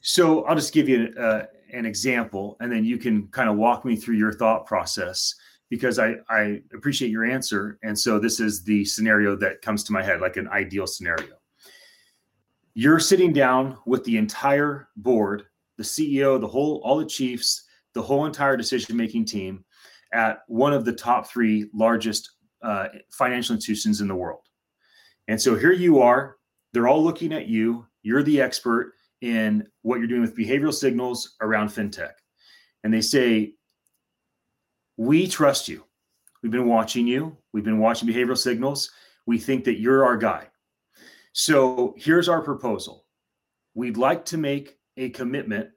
So 0.03 0.45
I'll 0.45 0.55
just 0.55 0.73
give 0.73 0.89
you 0.89 1.13
uh, 1.19 1.43
an 1.73 1.87
example, 1.87 2.57
and 2.61 2.71
then 2.71 2.85
you 2.85 2.99
can 2.99 3.29
kind 3.29 3.49
of 3.49 3.57
walk 3.57 3.85
me 3.85 3.97
through 3.97 4.17
your 4.17 4.33
thought 4.33 4.67
process 4.67 5.35
because 5.71 5.99
I, 5.99 6.17
I 6.29 6.61
appreciate 6.75 7.11
your 7.11 7.25
answer. 7.25 7.79
And 7.83 7.99
so 7.99 8.19
this 8.19 8.41
is 8.41 8.63
the 8.63 8.85
scenario 8.85 9.37
that 9.37 9.63
comes 9.63 9.85
to 9.85 9.93
my 9.93 10.03
head, 10.03 10.21
like 10.21 10.37
an 10.37 10.49
ideal 10.49 10.87
scenario. 10.87 11.37
You're 12.75 13.01
sitting 13.01 13.33
down 13.33 13.79
with 13.87 14.05
the 14.05 14.17
entire 14.17 14.89
board, 14.97 15.45
the 15.77 15.85
CEO, 15.85 16.41
the 16.41 16.47
whole, 16.47 16.81
all 16.85 16.99
the 16.99 17.07
chiefs, 17.07 17.65
the 17.95 18.03
whole 18.03 18.27
entire 18.27 18.57
decision 18.57 18.97
making 18.97 19.25
team 19.25 19.65
at 20.13 20.41
one 20.49 20.73
of 20.73 20.85
the 20.85 20.93
top 20.93 21.29
three 21.29 21.71
largest 21.73 22.33
uh, 22.63 22.89
financial 23.11 23.55
institutions 23.55 24.01
in 24.01 24.09
the 24.09 24.15
world. 24.15 24.43
And 25.29 25.41
so 25.41 25.57
here 25.57 25.73
you 25.73 26.01
are, 26.03 26.37
they're 26.73 26.89
all 26.89 27.03
looking 27.03 27.33
at 27.33 27.47
you, 27.47 27.87
you're 28.03 28.23
the 28.23 28.41
expert, 28.41 28.93
in 29.21 29.67
what 29.83 29.99
you're 29.99 30.09
doing 30.09 30.23
with 30.23 30.37
behavioral 30.37 30.73
signals 30.73 31.37
around 31.41 31.69
fintech. 31.69 32.13
And 32.85 32.93
they 32.93 33.01
say, 33.01 33.55
We 35.01 35.27
trust 35.27 35.67
you. 35.67 35.87
We've 36.43 36.53
been 36.53 36.69
watching 36.69 37.07
you. 37.07 37.35
We've 37.55 37.65
been 37.65 37.79
watching 37.79 38.07
behavioral 38.07 38.37
signals. 38.37 38.91
We 39.25 39.39
think 39.39 39.65
that 39.65 39.81
you're 39.81 40.05
our 40.05 40.19
guy. 40.19 40.49
So 41.33 41.95
here's 41.97 42.29
our 42.29 42.43
proposal. 42.43 43.07
We'd 43.73 43.97
like 43.97 44.27
to 44.27 44.37
make 44.37 44.77
a 44.99 45.09
commitment 45.09 45.71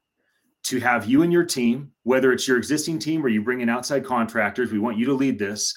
to 0.64 0.82
have 0.82 1.06
you 1.06 1.22
and 1.22 1.32
your 1.32 1.46
team, 1.46 1.94
whether 2.04 2.34
it's 2.34 2.50
your 2.50 2.58
existing 2.58 3.00
team 3.00 3.26
or 3.26 3.30
you 3.30 3.42
bring 3.42 3.62
in 3.62 3.70
outside 3.70 4.04
contractors, 4.04 4.74
we 4.74 4.80
want 4.80 4.98
you 4.98 5.06
to 5.06 5.14
lead 5.14 5.40
this. 5.40 5.74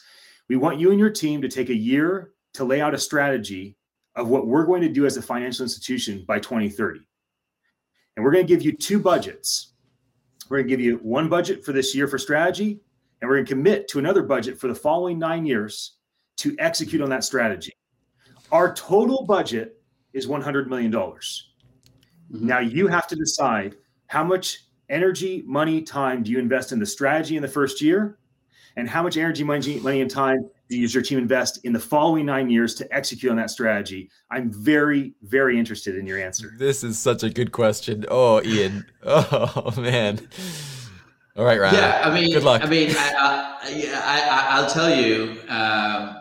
We 0.48 0.56
want 0.56 0.80
you 0.80 0.90
and 0.90 0.98
your 0.98 1.10
team 1.10 1.40
to 1.42 1.48
take 1.48 1.68
a 1.68 1.74
year 1.74 2.32
to 2.54 2.64
lay 2.64 2.80
out 2.80 2.94
a 2.94 2.98
strategy 2.98 3.76
of 4.16 4.26
what 4.26 4.48
we're 4.48 4.66
going 4.66 4.82
to 4.82 4.88
do 4.88 5.06
as 5.06 5.18
a 5.18 5.22
financial 5.22 5.62
institution 5.62 6.24
by 6.26 6.40
2030. 6.40 6.98
And 8.16 8.24
we're 8.24 8.32
going 8.32 8.44
to 8.44 8.52
give 8.52 8.64
you 8.64 8.72
two 8.72 8.98
budgets. 8.98 9.74
We're 10.48 10.56
going 10.56 10.68
to 10.68 10.76
give 10.76 10.84
you 10.84 10.96
one 10.96 11.28
budget 11.28 11.64
for 11.64 11.70
this 11.70 11.94
year 11.94 12.08
for 12.08 12.18
strategy, 12.18 12.80
and 13.26 13.30
we're 13.30 13.38
going 13.38 13.47
to 13.47 13.52
commit 13.54 13.88
to 13.88 13.99
another 13.99 14.23
budget 14.23 14.56
for 14.56 14.68
the 14.68 14.75
following 14.75 15.18
nine 15.18 15.45
years 15.45 15.97
to 16.37 16.54
execute 16.61 17.02
on 17.02 17.11
that 17.11 17.25
strategy. 17.25 17.73
Our 18.52 18.73
total 18.73 19.25
budget 19.25 19.80
is 20.12 20.28
$100 20.28 20.68
million. 20.68 20.92
Mm-hmm. 20.92 22.47
Now 22.47 22.61
you 22.61 22.87
have 22.87 23.09
to 23.09 23.16
decide 23.16 23.75
how 24.06 24.23
much 24.23 24.66
energy, 24.88 25.42
money, 25.45 25.83
time 25.83 26.23
do 26.23 26.30
you 26.30 26.38
invest 26.38 26.71
in 26.71 26.78
the 26.78 26.87
strategy 26.87 27.35
in 27.35 27.42
the 27.42 27.49
first 27.49 27.83
year? 27.83 28.18
And 28.76 28.88
how 28.88 29.02
much 29.02 29.16
energy, 29.16 29.42
money, 29.42 29.80
money, 29.80 30.02
and 30.02 30.11
time 30.11 30.49
does 30.71 30.95
your 30.95 31.02
team 31.02 31.18
invest 31.18 31.64
in 31.64 31.73
the 31.73 31.80
following 31.80 32.26
nine 32.26 32.49
years 32.49 32.76
to 32.76 32.95
execute 32.95 33.30
on 33.30 33.37
that 33.38 33.50
strategy? 33.50 34.09
I'm 34.30 34.52
very, 34.52 35.14
very 35.23 35.59
interested 35.59 35.97
in 35.97 36.06
your 36.06 36.21
answer. 36.21 36.54
This 36.59 36.85
is 36.85 36.97
such 36.97 37.25
a 37.25 37.30
good 37.30 37.50
question. 37.50 38.04
Oh, 38.09 38.40
Ian. 38.45 38.87
Oh 39.02 39.73
man. 39.76 40.28
All 41.37 41.45
right, 41.45 41.61
Ryan. 41.61 41.75
Yeah, 41.75 42.02
I 42.05 42.14
mean, 42.14 42.33
good 42.33 42.43
luck. 42.43 42.62
I 42.62 42.66
mean, 42.66 42.90
I, 42.97 43.59
I, 43.62 44.57
I, 44.57 44.61
will 44.61 44.71
tell 44.71 44.95
you, 44.95 45.37
um, 45.49 46.21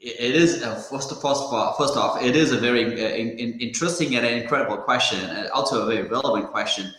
it 0.00 0.34
is 0.34 0.62
uh, 0.62 0.74
first, 0.74 1.10
first, 1.10 1.44
first 1.78 1.96
off, 1.96 2.22
it 2.22 2.34
is 2.34 2.52
a 2.52 2.58
very 2.58 2.84
uh, 2.84 3.08
in, 3.08 3.58
interesting 3.60 4.16
and 4.16 4.26
incredible 4.26 4.78
question, 4.78 5.20
and 5.30 5.48
also 5.50 5.82
a 5.82 5.86
very 5.86 6.08
relevant 6.08 6.50
question 6.50 6.92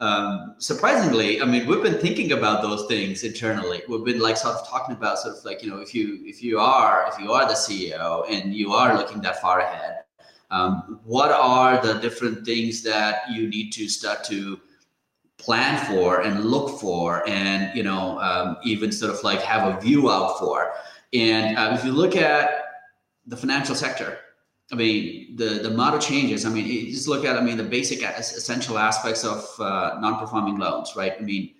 um, 0.00 0.54
surprisingly, 0.58 1.40
I 1.40 1.44
mean, 1.44 1.66
we've 1.66 1.82
been 1.82 1.98
thinking 1.98 2.32
about 2.32 2.62
those 2.62 2.86
things 2.86 3.22
internally. 3.22 3.82
We've 3.88 4.04
been 4.04 4.20
like 4.20 4.36
sort 4.36 4.56
of 4.56 4.68
talking 4.68 4.94
about 4.94 5.18
sort 5.18 5.38
of 5.38 5.44
like 5.44 5.62
you 5.62 5.70
know, 5.70 5.78
if 5.78 5.94
you 5.94 6.20
if 6.24 6.42
you 6.42 6.58
are 6.58 7.06
if 7.08 7.18
you 7.18 7.32
are 7.32 7.46
the 7.46 7.54
CEO 7.54 8.28
and 8.28 8.54
you 8.54 8.72
are 8.72 8.96
looking 8.96 9.20
that 9.22 9.40
far 9.40 9.60
ahead, 9.60 10.00
um, 10.50 11.00
what 11.04 11.30
are 11.30 11.80
the 11.80 11.94
different 12.00 12.44
things 12.44 12.82
that 12.82 13.22
you 13.30 13.48
need 13.48 13.70
to 13.72 13.88
start 13.88 14.24
to 14.24 14.60
plan 15.44 15.84
for 15.86 16.22
and 16.22 16.44
look 16.44 16.80
for, 16.80 17.28
and 17.28 17.76
you 17.76 17.82
know, 17.82 18.18
um, 18.20 18.56
even 18.64 18.90
sort 18.90 19.12
of 19.12 19.22
like 19.22 19.42
have 19.42 19.76
a 19.76 19.80
view 19.80 20.10
out 20.10 20.38
for. 20.38 20.72
And 21.12 21.56
uh, 21.56 21.76
if 21.78 21.84
you 21.84 21.92
look 21.92 22.16
at 22.16 22.50
the 23.26 23.36
financial 23.36 23.74
sector, 23.74 24.18
I 24.72 24.76
mean, 24.76 25.36
the 25.36 25.60
the 25.62 25.70
model 25.70 26.00
changes. 26.00 26.46
I 26.46 26.50
mean, 26.50 26.90
just 26.90 27.08
look 27.08 27.24
at 27.24 27.36
I 27.36 27.42
mean 27.42 27.58
the 27.58 27.64
basic 27.64 28.02
essential 28.02 28.78
aspects 28.78 29.24
of 29.24 29.44
uh, 29.60 29.98
non-performing 30.00 30.58
loans, 30.58 30.94
right? 30.96 31.12
I 31.18 31.22
mean, 31.22 31.54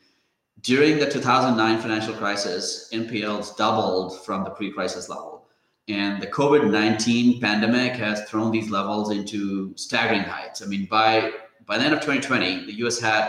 during 0.63 0.99
the 0.99 1.09
2009 1.11 1.81
financial 1.81 2.15
crisis, 2.15 2.89
NPLs 2.93 3.57
doubled 3.57 4.25
from 4.25 4.45
the 4.45 4.51
pre-crisis 4.51 5.11
level, 5.11 5.47
and 5.89 6.23
the 6.23 6.27
COVID-19 6.27 7.43
pandemic 7.43 7.93
has 7.93 8.25
thrown 8.25 8.51
these 8.51 8.71
levels 8.71 9.11
into 9.11 9.77
staggering 9.77 10.23
heights. 10.23 10.63
I 10.63 10.67
mean, 10.67 10.87
by 10.87 11.33
by 11.67 11.77
the 11.79 11.85
end 11.85 11.95
of 11.95 12.01
2020, 12.01 12.67
the 12.67 12.75
U.S. 12.79 12.99
had 12.99 13.29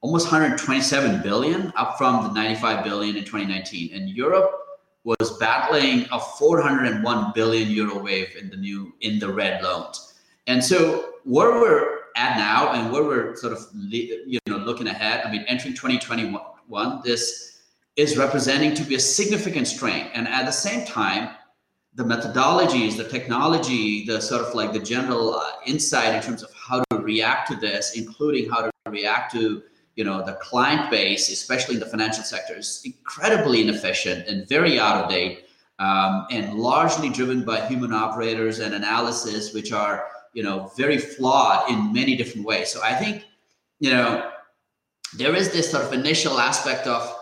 almost 0.00 0.26
127 0.26 1.22
billion, 1.22 1.72
up 1.76 1.98
from 1.98 2.22
the 2.24 2.32
95 2.32 2.84
billion 2.84 3.16
in 3.16 3.24
2019, 3.24 3.94
and 3.94 4.08
Europe 4.10 4.52
was 5.04 5.38
battling 5.38 6.04
a 6.10 6.18
401 6.18 7.32
billion 7.32 7.70
euro 7.70 8.02
wave 8.02 8.34
in 8.36 8.50
the 8.50 8.56
new 8.56 8.92
in 9.00 9.18
the 9.18 9.32
red 9.32 9.62
loans. 9.62 10.14
And 10.48 10.62
so 10.62 11.14
where 11.24 11.60
we're 11.60 11.98
at 12.16 12.36
now 12.36 12.72
and 12.72 12.92
where 12.92 13.04
we're 13.04 13.36
sort 13.36 13.52
of 13.52 13.60
you 13.74 14.38
know 14.48 14.56
looking 14.56 14.88
ahead, 14.88 15.24
I 15.24 15.30
mean 15.30 15.44
entering 15.46 15.74
2021, 15.74 17.02
this 17.04 17.62
is 17.94 18.16
representing 18.16 18.74
to 18.74 18.82
be 18.82 18.96
a 18.96 19.00
significant 19.00 19.68
strain. 19.68 20.08
And 20.12 20.28
at 20.28 20.44
the 20.44 20.52
same 20.52 20.84
time, 20.86 21.30
the 21.94 22.04
methodologies, 22.04 22.96
the 22.96 23.08
technology, 23.08 24.04
the 24.04 24.20
sort 24.20 24.42
of 24.42 24.54
like 24.54 24.72
the 24.72 24.80
general 24.80 25.34
uh, 25.34 25.42
insight 25.66 26.14
in 26.14 26.20
terms 26.20 26.42
of 26.42 26.50
how 26.54 26.82
to 26.90 26.98
react 26.98 27.48
to 27.50 27.56
this, 27.56 27.96
including 27.96 28.50
how 28.50 28.62
to 28.62 28.70
react 28.90 29.32
to 29.32 29.62
you 29.96 30.04
know 30.04 30.24
the 30.24 30.34
client 30.34 30.90
base, 30.90 31.30
especially 31.30 31.74
in 31.74 31.80
the 31.80 31.86
financial 31.86 32.22
sector, 32.22 32.54
is 32.56 32.82
incredibly 32.84 33.62
inefficient 33.62 34.28
and 34.28 34.48
very 34.48 34.78
out 34.78 35.02
of 35.02 35.10
date, 35.10 35.46
um, 35.78 36.26
and 36.30 36.54
largely 36.54 37.08
driven 37.08 37.44
by 37.44 37.66
human 37.66 37.92
operators 37.92 38.60
and 38.60 38.74
analysis, 38.74 39.52
which 39.52 39.72
are 39.72 40.06
you 40.34 40.42
know 40.42 40.70
very 40.76 40.98
flawed 40.98 41.70
in 41.70 41.92
many 41.92 42.14
different 42.14 42.46
ways. 42.46 42.70
So 42.70 42.80
I 42.82 42.94
think 42.94 43.24
you 43.80 43.90
know 43.90 44.30
there 45.16 45.34
is 45.34 45.50
this 45.50 45.70
sort 45.70 45.84
of 45.84 45.92
initial 45.92 46.38
aspect 46.38 46.86
of 46.86 47.14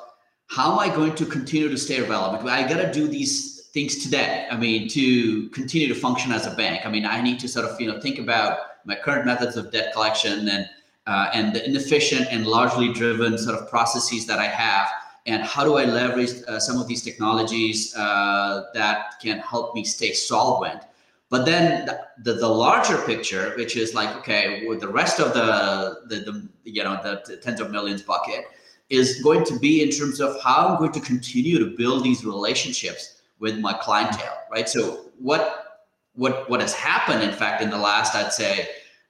how 0.48 0.72
am 0.72 0.78
I 0.78 0.94
going 0.94 1.14
to 1.14 1.24
continue 1.24 1.68
to 1.68 1.78
stay 1.78 2.02
relevant? 2.02 2.46
I 2.48 2.68
got 2.68 2.82
to 2.82 2.92
do 2.92 3.08
these 3.08 3.68
things 3.72 4.02
today. 4.02 4.46
I 4.50 4.56
mean, 4.56 4.88
to 4.88 5.48
continue 5.50 5.88
to 5.88 5.94
function 5.94 6.32
as 6.32 6.46
a 6.46 6.54
bank. 6.54 6.84
I 6.84 6.90
mean, 6.90 7.06
I 7.06 7.22
need 7.22 7.38
to 7.40 7.48
sort 7.48 7.66
of 7.66 7.80
you 7.80 7.86
know 7.86 8.00
think 8.00 8.18
about 8.18 8.58
my 8.84 8.96
current 8.96 9.26
methods 9.26 9.56
of 9.56 9.70
debt 9.70 9.92
collection 9.92 10.48
and 10.48 10.68
uh, 11.06 11.30
and 11.32 11.54
the 11.54 11.66
inefficient 11.66 12.28
and 12.30 12.46
largely 12.46 12.92
driven 12.92 13.36
sort 13.36 13.60
of 13.60 13.68
processes 13.68 14.26
that 14.26 14.38
I 14.38 14.46
have, 14.46 14.88
and 15.26 15.42
how 15.42 15.64
do 15.64 15.76
I 15.76 15.84
leverage 15.84 16.30
uh, 16.48 16.58
some 16.58 16.80
of 16.80 16.88
these 16.88 17.02
technologies 17.02 17.94
uh, 17.96 18.64
that 18.74 19.20
can 19.20 19.38
help 19.38 19.74
me 19.74 19.84
stay 19.84 20.12
solvent. 20.12 20.82
But 21.30 21.46
then 21.46 21.86
the, 21.86 22.00
the, 22.22 22.34
the, 22.34 22.48
larger 22.48 22.98
picture, 22.98 23.54
which 23.56 23.76
is 23.76 23.94
like, 23.94 24.14
okay, 24.18 24.66
with 24.66 24.80
the 24.80 24.88
rest 24.88 25.18
of 25.20 25.34
the, 25.34 26.00
the, 26.06 26.16
the 26.30 26.48
you 26.64 26.84
know 26.84 27.00
the, 27.02 27.36
tens 27.38 27.60
of 27.60 27.70
millions 27.70 28.02
bucket, 28.02 28.44
is 28.88 29.20
going 29.22 29.44
to 29.46 29.58
be 29.58 29.82
in 29.82 29.90
terms 29.90 30.20
of 30.20 30.40
how 30.42 30.68
I'm 30.68 30.78
going 30.78 30.92
to 30.92 31.00
continue 31.00 31.58
to 31.58 31.76
build 31.76 32.04
these 32.04 32.24
relationships 32.24 33.22
with 33.40 33.58
my 33.58 33.72
clientele, 33.72 34.38
right? 34.50 34.68
So 34.68 35.06
what 35.18 35.82
what 36.14 36.48
what 36.48 36.60
has 36.60 36.72
happened, 36.72 37.22
in 37.22 37.32
fact, 37.32 37.62
in 37.62 37.70
the 37.70 37.78
last, 37.78 38.14
I'd 38.14 38.32
say. 38.32 38.68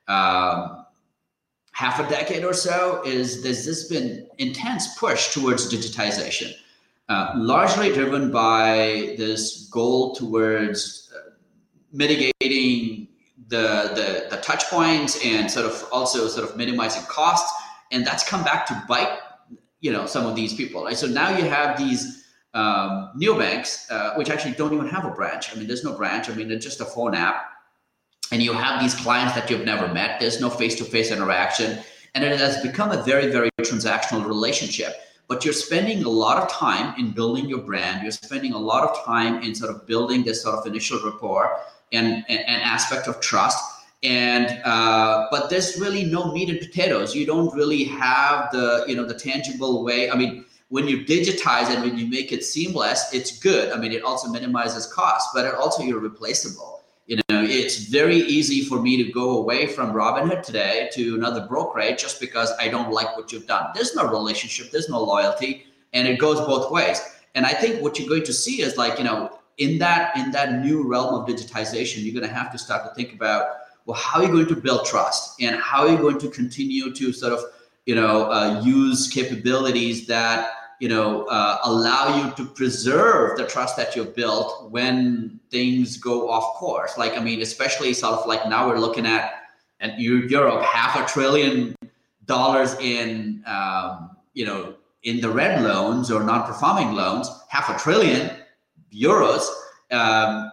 Um, 0.08 0.73
half 1.74 1.98
a 1.98 2.08
decade 2.08 2.44
or 2.44 2.54
so 2.54 3.02
is 3.04 3.42
there's 3.42 3.66
this 3.66 3.88
been 3.88 4.26
intense 4.38 4.96
push 4.96 5.34
towards 5.34 5.72
digitization, 5.72 6.52
uh, 7.08 7.32
largely 7.36 7.92
driven 7.92 8.30
by 8.30 9.14
this 9.18 9.68
goal 9.72 10.14
towards 10.14 11.12
uh, 11.14 11.30
mitigating 11.92 13.08
the, 13.48 13.90
the 13.94 14.28
the 14.30 14.40
touch 14.40 14.64
points 14.70 15.22
and 15.24 15.50
sort 15.50 15.66
of 15.66 15.84
also 15.92 16.28
sort 16.28 16.48
of 16.48 16.56
minimizing 16.56 17.02
costs, 17.08 17.52
and 17.90 18.06
that's 18.06 18.26
come 18.26 18.44
back 18.44 18.66
to 18.66 18.84
bite 18.88 19.18
you 19.80 19.92
know 19.92 20.06
some 20.06 20.26
of 20.26 20.36
these 20.36 20.54
people. 20.54 20.84
Right? 20.84 20.96
So 20.96 21.08
now 21.08 21.36
you 21.36 21.44
have 21.44 21.76
these 21.76 22.24
um, 22.54 23.10
neobanks, 23.18 23.90
uh, 23.90 24.14
which 24.14 24.30
actually 24.30 24.54
don't 24.54 24.72
even 24.72 24.86
have 24.86 25.04
a 25.04 25.10
branch. 25.10 25.52
I 25.52 25.58
mean, 25.58 25.66
there's 25.66 25.82
no 25.82 25.92
branch. 25.92 26.30
I 26.30 26.34
mean, 26.34 26.52
it's 26.52 26.64
just 26.64 26.80
a 26.80 26.84
phone 26.84 27.16
app 27.16 27.53
and 28.30 28.42
you 28.42 28.52
have 28.52 28.80
these 28.80 28.94
clients 28.94 29.34
that 29.34 29.50
you've 29.50 29.64
never 29.64 29.88
met. 29.92 30.20
There's 30.20 30.40
no 30.40 30.50
face 30.50 30.74
to 30.76 30.84
face 30.84 31.10
interaction. 31.10 31.78
And 32.14 32.24
it 32.24 32.38
has 32.38 32.62
become 32.62 32.92
a 32.92 33.02
very, 33.02 33.30
very 33.30 33.50
transactional 33.60 34.26
relationship. 34.26 34.94
But 35.26 35.44
you're 35.44 35.54
spending 35.54 36.04
a 36.04 36.08
lot 36.08 36.42
of 36.42 36.50
time 36.50 36.94
in 36.98 37.12
building 37.12 37.48
your 37.48 37.60
brand. 37.60 38.02
You're 38.02 38.12
spending 38.12 38.52
a 38.52 38.58
lot 38.58 38.88
of 38.88 39.04
time 39.04 39.42
in 39.42 39.54
sort 39.54 39.74
of 39.74 39.86
building 39.86 40.22
this 40.22 40.42
sort 40.42 40.56
of 40.58 40.66
initial 40.66 41.00
rapport 41.04 41.58
and 41.92 42.24
an 42.28 42.60
aspect 42.60 43.08
of 43.08 43.20
trust. 43.20 43.62
And 44.02 44.60
uh, 44.64 45.28
but 45.30 45.48
there's 45.48 45.78
really 45.80 46.04
no 46.04 46.30
meat 46.30 46.50
and 46.50 46.58
potatoes. 46.58 47.14
You 47.14 47.24
don't 47.24 47.54
really 47.54 47.84
have 47.84 48.52
the 48.52 48.84
you 48.86 48.94
know 48.94 49.06
the 49.06 49.14
tangible 49.14 49.82
way. 49.82 50.10
I 50.10 50.14
mean, 50.14 50.44
when 50.68 50.86
you 50.86 51.06
digitize 51.06 51.70
it, 51.70 51.80
when 51.80 51.96
you 51.96 52.06
make 52.06 52.30
it 52.30 52.44
seamless, 52.44 53.14
it's 53.14 53.38
good. 53.38 53.72
I 53.72 53.78
mean, 53.78 53.92
it 53.92 54.02
also 54.02 54.28
minimizes 54.28 54.86
costs, 54.86 55.30
but 55.32 55.46
it 55.46 55.54
also 55.54 55.82
you're 55.82 56.00
replaceable 56.00 56.83
you 57.06 57.16
know, 57.16 57.42
it's 57.42 57.84
very 57.84 58.16
easy 58.16 58.64
for 58.64 58.80
me 58.80 59.02
to 59.02 59.12
go 59.12 59.38
away 59.38 59.66
from 59.66 59.92
Robinhood 59.92 60.42
today 60.42 60.88
to 60.94 61.14
another 61.16 61.46
brokerage 61.46 62.00
just 62.00 62.18
because 62.18 62.50
I 62.58 62.68
don't 62.68 62.90
like 62.90 63.14
what 63.16 63.30
you've 63.30 63.46
done. 63.46 63.70
There's 63.74 63.94
no 63.94 64.08
relationship, 64.08 64.70
there's 64.70 64.88
no 64.88 65.02
loyalty, 65.02 65.66
and 65.92 66.08
it 66.08 66.18
goes 66.18 66.40
both 66.40 66.70
ways. 66.70 67.00
And 67.34 67.44
I 67.44 67.52
think 67.52 67.82
what 67.82 67.98
you're 67.98 68.08
going 68.08 68.24
to 68.24 68.32
see 68.32 68.62
is 68.62 68.76
like, 68.76 68.98
you 68.98 69.04
know, 69.04 69.38
in 69.58 69.78
that 69.78 70.16
in 70.16 70.30
that 70.32 70.60
new 70.64 70.88
realm 70.88 71.14
of 71.14 71.28
digitization, 71.28 72.02
you're 72.02 72.14
going 72.14 72.28
to 72.28 72.34
have 72.34 72.50
to 72.52 72.58
start 72.58 72.88
to 72.88 72.94
think 72.94 73.14
about 73.14 73.46
well, 73.86 73.96
how 73.96 74.20
are 74.20 74.24
you 74.24 74.32
going 74.32 74.46
to 74.46 74.56
build 74.56 74.86
trust, 74.86 75.40
and 75.42 75.56
how 75.56 75.82
are 75.82 75.90
you 75.90 75.98
going 75.98 76.18
to 76.18 76.30
continue 76.30 76.92
to 76.94 77.12
sort 77.12 77.34
of, 77.34 77.40
you 77.84 77.94
know, 77.94 78.30
uh, 78.30 78.62
use 78.64 79.10
capabilities 79.10 80.06
that 80.06 80.48
you 80.84 80.90
know 80.94 81.24
uh, 81.36 81.58
allow 81.70 82.04
you 82.18 82.26
to 82.38 82.44
preserve 82.60 83.38
the 83.38 83.46
trust 83.54 83.74
that 83.78 83.90
you've 83.94 84.14
built 84.22 84.70
when 84.70 85.40
things 85.50 85.96
go 85.96 86.16
off 86.34 86.46
course 86.60 86.92
like 87.02 87.14
i 87.18 87.20
mean 87.28 87.40
especially 87.48 87.90
sort 88.02 88.14
of 88.18 88.26
like 88.32 88.42
now 88.54 88.62
we're 88.68 88.82
looking 88.86 89.06
at 89.06 89.24
and 89.84 90.00
Europe 90.00 90.62
half 90.62 90.92
a 90.98 91.04
trillion 91.12 91.76
dollars 92.24 92.74
in 92.80 93.42
um, 93.46 94.16
you 94.32 94.44
know 94.44 94.74
in 95.02 95.20
the 95.20 95.28
red 95.28 95.62
loans 95.62 96.10
or 96.10 96.24
non-performing 96.24 96.92
loans, 96.92 97.28
half 97.50 97.68
a 97.68 97.78
trillion 97.78 98.30
euros. 98.90 99.46
Um, 99.90 100.50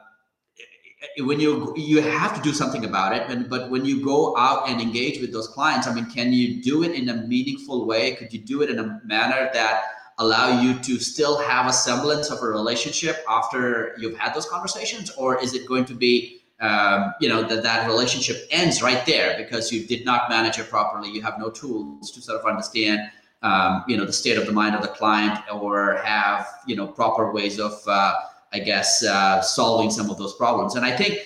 when 1.19 1.39
you 1.39 1.73
you 1.77 2.01
have 2.01 2.35
to 2.35 2.41
do 2.41 2.53
something 2.53 2.85
about 2.85 3.15
it 3.15 3.23
and, 3.29 3.49
but 3.49 3.71
when 3.71 3.83
you 3.85 4.03
go 4.03 4.37
out 4.37 4.69
and 4.69 4.79
engage 4.79 5.19
with 5.19 5.33
those 5.33 5.47
clients 5.47 5.87
i 5.87 5.93
mean 5.93 6.05
can 6.05 6.31
you 6.31 6.61
do 6.61 6.83
it 6.83 6.91
in 6.91 7.09
a 7.09 7.15
meaningful 7.33 7.87
way 7.87 8.13
could 8.15 8.31
you 8.31 8.39
do 8.39 8.61
it 8.61 8.69
in 8.69 8.77
a 8.77 9.01
manner 9.03 9.49
that 9.51 9.83
allow 10.23 10.61
you 10.61 10.79
to 10.79 10.99
still 10.99 11.37
have 11.37 11.65
a 11.67 11.73
semblance 11.73 12.29
of 12.29 12.41
a 12.41 12.45
relationship 12.45 13.15
after 13.27 13.95
you've 13.99 14.17
had 14.17 14.33
those 14.33 14.47
conversations? 14.47 15.11
Or 15.11 15.41
is 15.43 15.53
it 15.53 15.67
going 15.67 15.85
to 15.85 15.93
be 15.93 16.37
um, 16.59 17.13
you 17.19 17.27
know 17.27 17.41
that 17.41 17.63
that 17.63 17.87
relationship 17.87 18.37
ends 18.51 18.81
right 18.81 19.03
there 19.05 19.35
because 19.37 19.71
you 19.71 19.85
did 19.85 20.05
not 20.05 20.29
manage 20.29 20.59
it 20.59 20.69
properly? 20.69 21.09
You 21.09 21.21
have 21.23 21.37
no 21.39 21.49
tools 21.49 22.11
to 22.11 22.21
sort 22.21 22.39
of 22.39 22.45
understand 22.45 22.99
um, 23.43 23.83
you 23.87 23.97
know 23.97 24.05
the 24.05 24.13
state 24.13 24.37
of 24.37 24.45
the 24.45 24.51
mind 24.51 24.75
of 24.75 24.81
the 24.81 24.87
client 24.87 25.39
or 25.51 25.97
have 26.03 26.47
you 26.67 26.75
know 26.75 26.87
proper 26.87 27.31
ways 27.31 27.59
of 27.59 27.73
uh, 27.87 28.13
i 28.53 28.59
guess 28.59 29.03
uh, 29.03 29.41
solving 29.41 29.89
some 29.89 30.09
of 30.09 30.17
those 30.17 30.35
problems. 30.35 30.75
And 30.75 30.85
i 30.85 30.95
think 30.95 31.19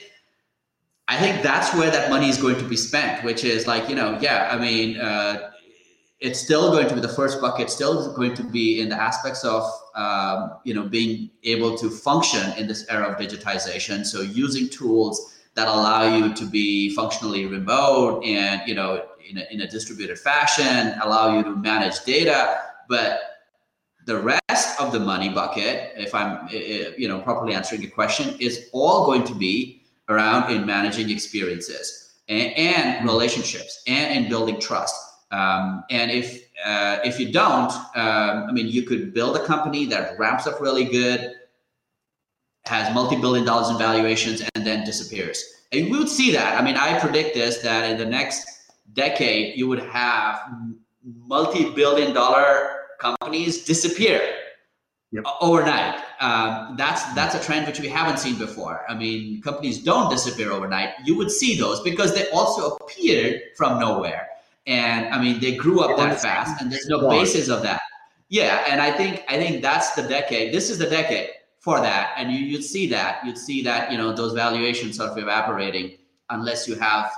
i 1.08 1.18
think 1.18 1.44
that's 1.44 1.74
where 1.76 1.92
that 1.92 2.10
money 2.10 2.30
is 2.30 2.38
going 2.38 2.58
to 2.58 2.64
be 2.64 2.78
spent 2.78 3.24
which 3.24 3.44
is 3.44 3.68
like 3.68 3.90
you 3.90 3.96
know 3.96 4.18
yeah 4.22 4.50
i 4.52 4.58
mean 4.58 4.98
uh, 5.00 5.52
it's 6.20 6.40
still 6.40 6.72
going 6.72 6.88
to 6.88 6.96
be 6.96 7.02
the 7.02 7.10
first 7.10 7.42
bucket 7.42 7.70
still 7.70 8.14
going 8.14 8.34
to 8.34 8.44
be 8.44 8.80
in 8.80 8.90
the 8.90 8.96
aspects 8.96 9.44
of 9.44 9.70
um, 9.96 10.58
you 10.64 10.74
know 10.74 10.84
being 10.84 11.30
able 11.44 11.78
to 11.78 11.90
function 11.90 12.54
in 12.58 12.68
this 12.68 12.86
era 12.90 13.08
of 13.08 13.18
digitization. 13.18 14.06
So 14.06 14.22
using 14.22 14.70
tools 14.70 15.34
that 15.56 15.68
allow 15.68 16.16
you 16.16 16.34
to 16.34 16.46
be 16.46 16.94
functionally 16.96 17.46
remote 17.46 18.24
and 18.24 18.62
you 18.66 18.76
know 18.76 19.06
in 19.30 19.38
a, 19.38 19.46
in 19.52 19.62
a 19.62 19.68
distributed 19.68 20.18
fashion 20.20 20.96
allow 21.04 21.38
you 21.38 21.44
to 21.44 21.56
manage 21.56 22.04
data. 22.04 22.62
But 22.88 23.36
the 24.06 24.20
rest 24.20 24.80
of 24.80 24.92
the 24.92 25.00
money 25.00 25.30
bucket 25.30 25.92
if 25.98 26.14
i'm 26.14 26.48
you 26.52 27.08
know 27.08 27.20
properly 27.22 27.54
answering 27.54 27.82
your 27.82 27.92
question 27.92 28.36
is 28.40 28.70
all 28.72 29.06
going 29.06 29.24
to 29.24 29.34
be 29.34 29.84
around 30.10 30.52
in 30.52 30.66
managing 30.66 31.10
experiences 31.10 32.20
and, 32.30 32.54
and 32.54 33.06
relationships 33.08 33.82
and 33.88 34.16
in 34.26 34.30
building 34.30 34.60
trust 34.60 34.96
um, 35.36 35.84
and 35.90 36.12
if 36.12 36.46
uh, 36.66 37.00
if 37.04 37.20
you 37.20 37.32
don't, 37.32 37.72
um, 37.96 38.46
I 38.48 38.52
mean, 38.52 38.68
you 38.68 38.84
could 38.84 39.14
build 39.14 39.36
a 39.36 39.46
company 39.46 39.86
that 39.88 40.18
ramps 40.18 40.48
up 40.48 40.62
really 40.62 40.86
good, 40.86 41.34
has 42.66 42.94
multi-billion 42.94 43.46
dollars 43.46 43.70
in 43.70 43.78
valuations, 43.78 44.42
and 44.56 44.66
then 44.66 44.86
disappears. 44.86 45.44
And 45.74 45.92
we 45.92 45.98
would 45.98 46.10
see 46.10 46.32
that. 46.32 46.60
I 46.60 46.64
mean, 46.64 46.78
I 46.78 46.98
predict 47.00 47.36
this 47.36 47.58
that 47.60 47.90
in 47.92 47.98
the 47.98 48.06
next 48.06 48.48
decade, 48.94 49.58
you 49.58 49.68
would 49.68 49.80
have 49.80 50.40
multi-billion 51.04 52.14
dollar 52.14 52.86
companies 53.00 53.66
disappear 53.66 54.22
yep. 55.12 55.26
overnight. 55.42 56.00
Um, 56.22 56.76
that's 56.78 57.04
that's 57.14 57.36
a 57.36 57.44
trend 57.44 57.68
which 57.68 57.82
we 57.82 57.90
haven't 57.90 58.20
seen 58.20 58.38
before. 58.38 58.86
I 58.88 58.96
mean, 58.96 59.42
companies 59.42 59.84
don't 59.84 60.10
disappear 60.10 60.52
overnight. 60.52 60.92
You 61.04 61.18
would 61.18 61.30
see 61.30 61.60
those 61.60 61.82
because 61.82 62.16
they 62.16 62.30
also 62.30 62.78
appeared 62.78 63.42
from 63.58 63.80
nowhere 63.80 64.30
and 64.68 65.14
I 65.14 65.22
mean 65.22 65.40
they 65.40 65.56
grew 65.56 65.82
up 65.82 65.98
that 65.98 66.22
fast, 66.22 66.62
and 66.62 66.72
there's 66.72 66.88
no 66.88 67.10
basis 67.10 67.50
of 67.50 67.62
that. 67.64 67.82
Yeah, 68.30 68.64
and 68.68 68.82
I 68.82 68.92
think 68.92 69.24
I 69.30 69.38
think 69.38 69.62
that's 69.62 69.92
the 69.96 70.04
decade. 70.04 70.54
This 70.54 70.70
is 70.70 70.78
the 70.78 70.90
decade 70.90 71.30
for 71.60 71.80
that, 71.80 72.14
and 72.18 72.32
you, 72.32 72.40
you'd 72.40 72.64
see 72.64 72.88
that. 72.88 73.26
You'd 73.26 73.38
see 73.38 73.62
that 73.64 73.92
you 73.92 73.98
know 73.98 74.14
those 74.14 74.34
valuations 74.34 74.98
sort 74.98 75.12
of 75.12 75.18
evaporating 75.18 75.98
unless 76.30 76.68
you 76.68 76.76
have 76.76 77.12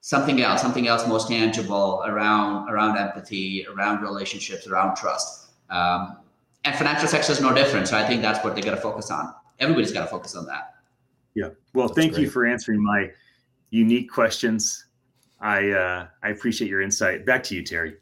something 0.00 0.40
else, 0.40 0.60
something 0.60 0.88
else 0.88 1.06
most 1.06 1.28
tangible 1.28 2.02
around 2.06 2.68
around 2.70 2.96
empathy, 2.96 3.66
around 3.66 4.02
relationships, 4.02 4.66
around 4.66 4.96
trust. 4.96 5.50
Um, 5.70 6.18
and 6.64 6.74
financial 6.76 7.08
sector 7.08 7.32
is 7.32 7.40
no 7.40 7.54
different. 7.54 7.88
So 7.88 7.96
I 7.96 8.06
think 8.06 8.22
that's 8.22 8.42
what 8.42 8.54
they 8.54 8.62
got 8.62 8.70
to 8.70 8.78
focus 8.78 9.10
on. 9.10 9.34
Everybody's 9.60 9.92
got 9.92 10.04
to 10.04 10.06
focus 10.06 10.34
on 10.34 10.46
that. 10.46 10.74
Yeah. 11.34 11.50
Well, 11.74 11.88
that's 11.88 11.98
thank 11.98 12.14
great. 12.14 12.22
you 12.22 12.30
for 12.30 12.46
answering 12.46 12.82
my 12.82 13.10
unique 13.70 14.10
questions 14.10 14.83
I 15.44 15.70
uh, 15.72 16.06
I 16.22 16.30
appreciate 16.30 16.70
your 16.70 16.80
insight. 16.80 17.26
Back 17.26 17.42
to 17.44 17.54
you, 17.54 17.62
Terry. 17.62 17.96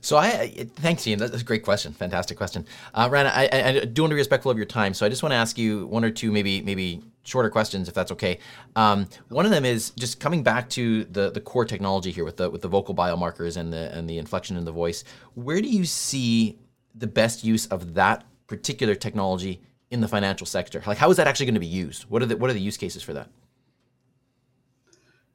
So 0.00 0.16
I 0.16 0.66
thanks, 0.76 1.06
Ian. 1.06 1.18
That's 1.18 1.42
a 1.42 1.44
great 1.44 1.62
question. 1.62 1.92
Fantastic 1.92 2.38
question, 2.38 2.66
uh, 2.94 3.08
Rana. 3.10 3.30
I, 3.34 3.48
I, 3.52 3.84
do 3.84 4.02
want 4.02 4.10
to 4.10 4.14
be 4.14 4.20
respectful 4.20 4.50
of 4.50 4.56
your 4.56 4.66
time, 4.66 4.94
so 4.94 5.04
I 5.04 5.10
just 5.10 5.22
want 5.22 5.32
to 5.32 5.36
ask 5.36 5.58
you 5.58 5.86
one 5.86 6.04
or 6.04 6.10
two, 6.10 6.32
maybe 6.32 6.62
maybe 6.62 7.02
shorter 7.22 7.50
questions, 7.50 7.86
if 7.86 7.94
that's 7.94 8.12
okay. 8.12 8.38
Um, 8.76 9.06
one 9.28 9.44
of 9.44 9.50
them 9.50 9.64
is 9.66 9.90
just 9.90 10.20
coming 10.20 10.42
back 10.42 10.70
to 10.70 11.04
the 11.04 11.30
the 11.30 11.40
core 11.40 11.66
technology 11.66 12.10
here 12.10 12.24
with 12.24 12.38
the 12.38 12.48
with 12.48 12.62
the 12.62 12.68
vocal 12.68 12.94
biomarkers 12.94 13.58
and 13.58 13.70
the 13.70 13.94
and 13.96 14.08
the 14.08 14.16
inflection 14.16 14.56
in 14.56 14.64
the 14.64 14.72
voice. 14.72 15.04
Where 15.34 15.60
do 15.60 15.68
you 15.68 15.84
see 15.84 16.58
the 16.94 17.06
best 17.06 17.44
use 17.44 17.66
of 17.66 17.92
that 17.94 18.24
particular 18.46 18.94
technology 18.94 19.60
in 19.90 20.00
the 20.00 20.08
financial 20.08 20.46
sector? 20.46 20.82
Like, 20.86 20.98
how 20.98 21.10
is 21.10 21.18
that 21.18 21.26
actually 21.26 21.46
going 21.46 21.54
to 21.54 21.60
be 21.60 21.66
used? 21.66 22.04
What 22.04 22.22
are 22.22 22.26
the 22.26 22.38
what 22.38 22.48
are 22.48 22.54
the 22.54 22.60
use 22.60 22.78
cases 22.78 23.02
for 23.02 23.12
that? 23.12 23.28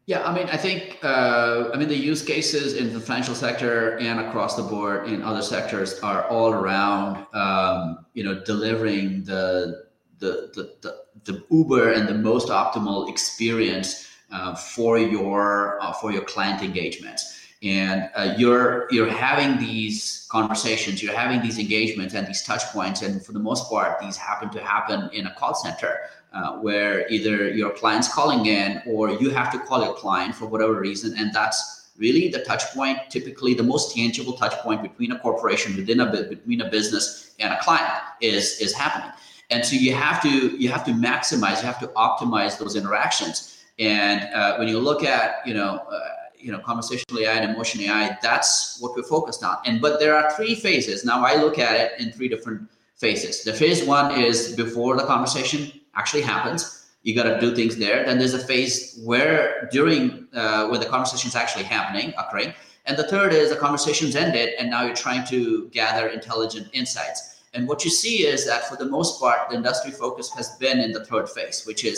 Yeah, 0.10 0.28
I 0.28 0.34
mean, 0.34 0.48
I 0.50 0.58
think, 0.58 0.98
uh, 1.04 1.70
I 1.72 1.78
mean, 1.78 1.88
the 1.88 1.96
use 1.96 2.24
cases 2.24 2.74
in 2.74 2.92
the 2.92 3.00
financial 3.00 3.36
sector 3.36 3.96
and 4.00 4.20
across 4.20 4.56
the 4.56 4.64
board 4.64 5.08
in 5.08 5.22
other 5.22 5.44
sectors 5.44 6.00
are 6.00 6.24
all 6.30 6.52
around, 6.52 7.28
um, 7.36 8.08
you 8.16 8.24
know, 8.24 8.42
delivering 8.44 9.24
the, 9.26 9.86
the, 10.18 10.50
the, 10.56 10.74
the, 10.82 11.32
the 11.32 11.46
Uber 11.52 11.92
and 11.92 12.08
the 12.08 12.16
most 12.16 12.48
optimal 12.48 13.08
experience 13.08 14.08
uh, 14.32 14.56
for 14.56 14.98
your 14.98 15.80
uh, 15.80 15.94
for 15.94 16.12
your 16.12 16.24
client 16.24 16.64
engagements. 16.64 17.22
And 17.62 18.10
uh, 18.16 18.34
you're 18.36 18.88
you're 18.90 19.12
having 19.12 19.60
these 19.60 20.28
conversations, 20.32 21.04
you're 21.04 21.16
having 21.16 21.40
these 21.42 21.60
engagements 21.60 22.16
and 22.16 22.26
these 22.26 22.42
touch 22.42 22.64
points, 22.74 23.04
and 23.04 23.24
for 23.24 23.34
the 23.34 23.40
most 23.40 23.70
part, 23.70 24.00
these 24.00 24.18
happen 24.18 24.50
to 24.52 24.60
happen 24.60 25.10
in 25.14 25.28
a 25.28 25.34
call 25.36 25.54
center 25.54 26.00
uh, 26.34 26.58
where 26.58 27.08
either 27.10 27.50
your 27.50 27.72
client's 27.72 28.14
calling 28.14 28.46
in 28.46 28.82
or 28.86 29.10
you 29.12 29.30
have 29.30 29.52
to 29.52 29.60
call 29.60 29.84
your 29.84 29.96
client 29.96 30.36
for 30.36 30.46
whatever 30.46 30.80
reason. 30.80 31.18
And 31.18 31.34
that's 31.34 31.80
really 31.98 32.30
the 32.30 32.40
touch 32.40 32.64
point 32.74 32.98
typically 33.10 33.54
the 33.54 33.64
most 33.64 33.96
tangible 33.96 34.34
touch 34.34 34.54
point 34.64 34.82
between 34.82 35.12
a 35.12 35.20
corporation 35.20 35.76
within 35.76 36.00
a 36.00 36.06
between 36.30 36.62
a 36.62 36.70
business 36.70 37.36
and 37.40 37.54
a 37.54 37.60
client 37.60 38.02
is 38.22 38.60
is 38.60 38.74
happening. 38.74 39.12
And 39.50 39.66
so 39.66 39.76
you 39.76 39.94
have 39.94 40.22
to 40.22 40.30
you 40.30 40.70
have 40.70 40.86
to 40.86 40.92
maximize 40.92 41.58
you 41.62 41.68
have 41.68 41.80
to 41.80 41.88
optimize 41.88 42.58
those 42.58 42.76
interactions. 42.76 43.64
And 43.80 44.22
uh, 44.34 44.58
when 44.58 44.68
you 44.68 44.80
look 44.80 45.04
at 45.04 45.46
you 45.46 45.54
know 45.54 45.84
uh, 45.92 46.00
you 46.38 46.52
know 46.52 46.60
conversational 46.60 47.22
ai 47.22 47.34
and 47.34 47.52
emotion 47.52 47.82
ai 47.82 48.18
that's 48.22 48.80
what 48.80 48.96
we're 48.96 49.04
focused 49.04 49.44
on. 49.44 49.58
And 49.66 49.82
but 49.82 50.00
there 50.00 50.16
are 50.16 50.32
three 50.32 50.56
phases. 50.56 51.04
Now 51.04 51.26
i 51.26 51.36
look 51.36 51.60
at 51.60 51.76
it 51.80 52.00
in 52.00 52.12
three 52.12 52.30
different 52.30 52.70
phases. 52.96 53.44
The 53.44 53.54
phase 53.54 53.84
one 53.84 54.12
is 54.20 54.56
before 54.56 54.96
the 54.96 55.06
conversation 55.06 55.72
actually 56.00 56.22
happens. 56.22 56.62
You 57.04 57.16
got 57.16 57.28
to 57.34 57.40
do 57.40 57.56
things 57.56 57.76
there. 57.78 58.06
Then 58.06 58.18
there's 58.20 58.34
a 58.34 58.46
phase 58.52 59.00
where 59.04 59.70
during 59.72 60.28
uh, 60.34 60.68
when 60.70 60.80
the 60.80 60.86
conversation 60.96 61.28
is 61.30 61.36
actually 61.36 61.66
happening, 61.66 62.14
occurring. 62.18 62.54
And 62.86 62.98
the 62.98 63.08
third 63.14 63.34
is 63.34 63.50
the 63.50 63.56
conversation's 63.56 64.16
ended, 64.16 64.50
and 64.58 64.70
now 64.70 64.82
you're 64.86 64.96
trying 64.96 65.26
to 65.28 65.70
gather 65.70 66.08
intelligent 66.08 66.68
insights. 66.74 67.20
And 67.54 67.68
what 67.68 67.84
you 67.86 67.92
see 67.92 68.26
is 68.34 68.46
that 68.48 68.68
for 68.70 68.76
the 68.76 68.86
most 68.86 69.20
part, 69.20 69.50
the 69.50 69.56
industry 69.56 69.92
focus 69.92 70.32
has 70.38 70.48
been 70.58 70.80
in 70.80 70.92
the 70.92 71.04
third 71.06 71.30
phase, 71.30 71.66
which 71.66 71.84
is 71.84 71.98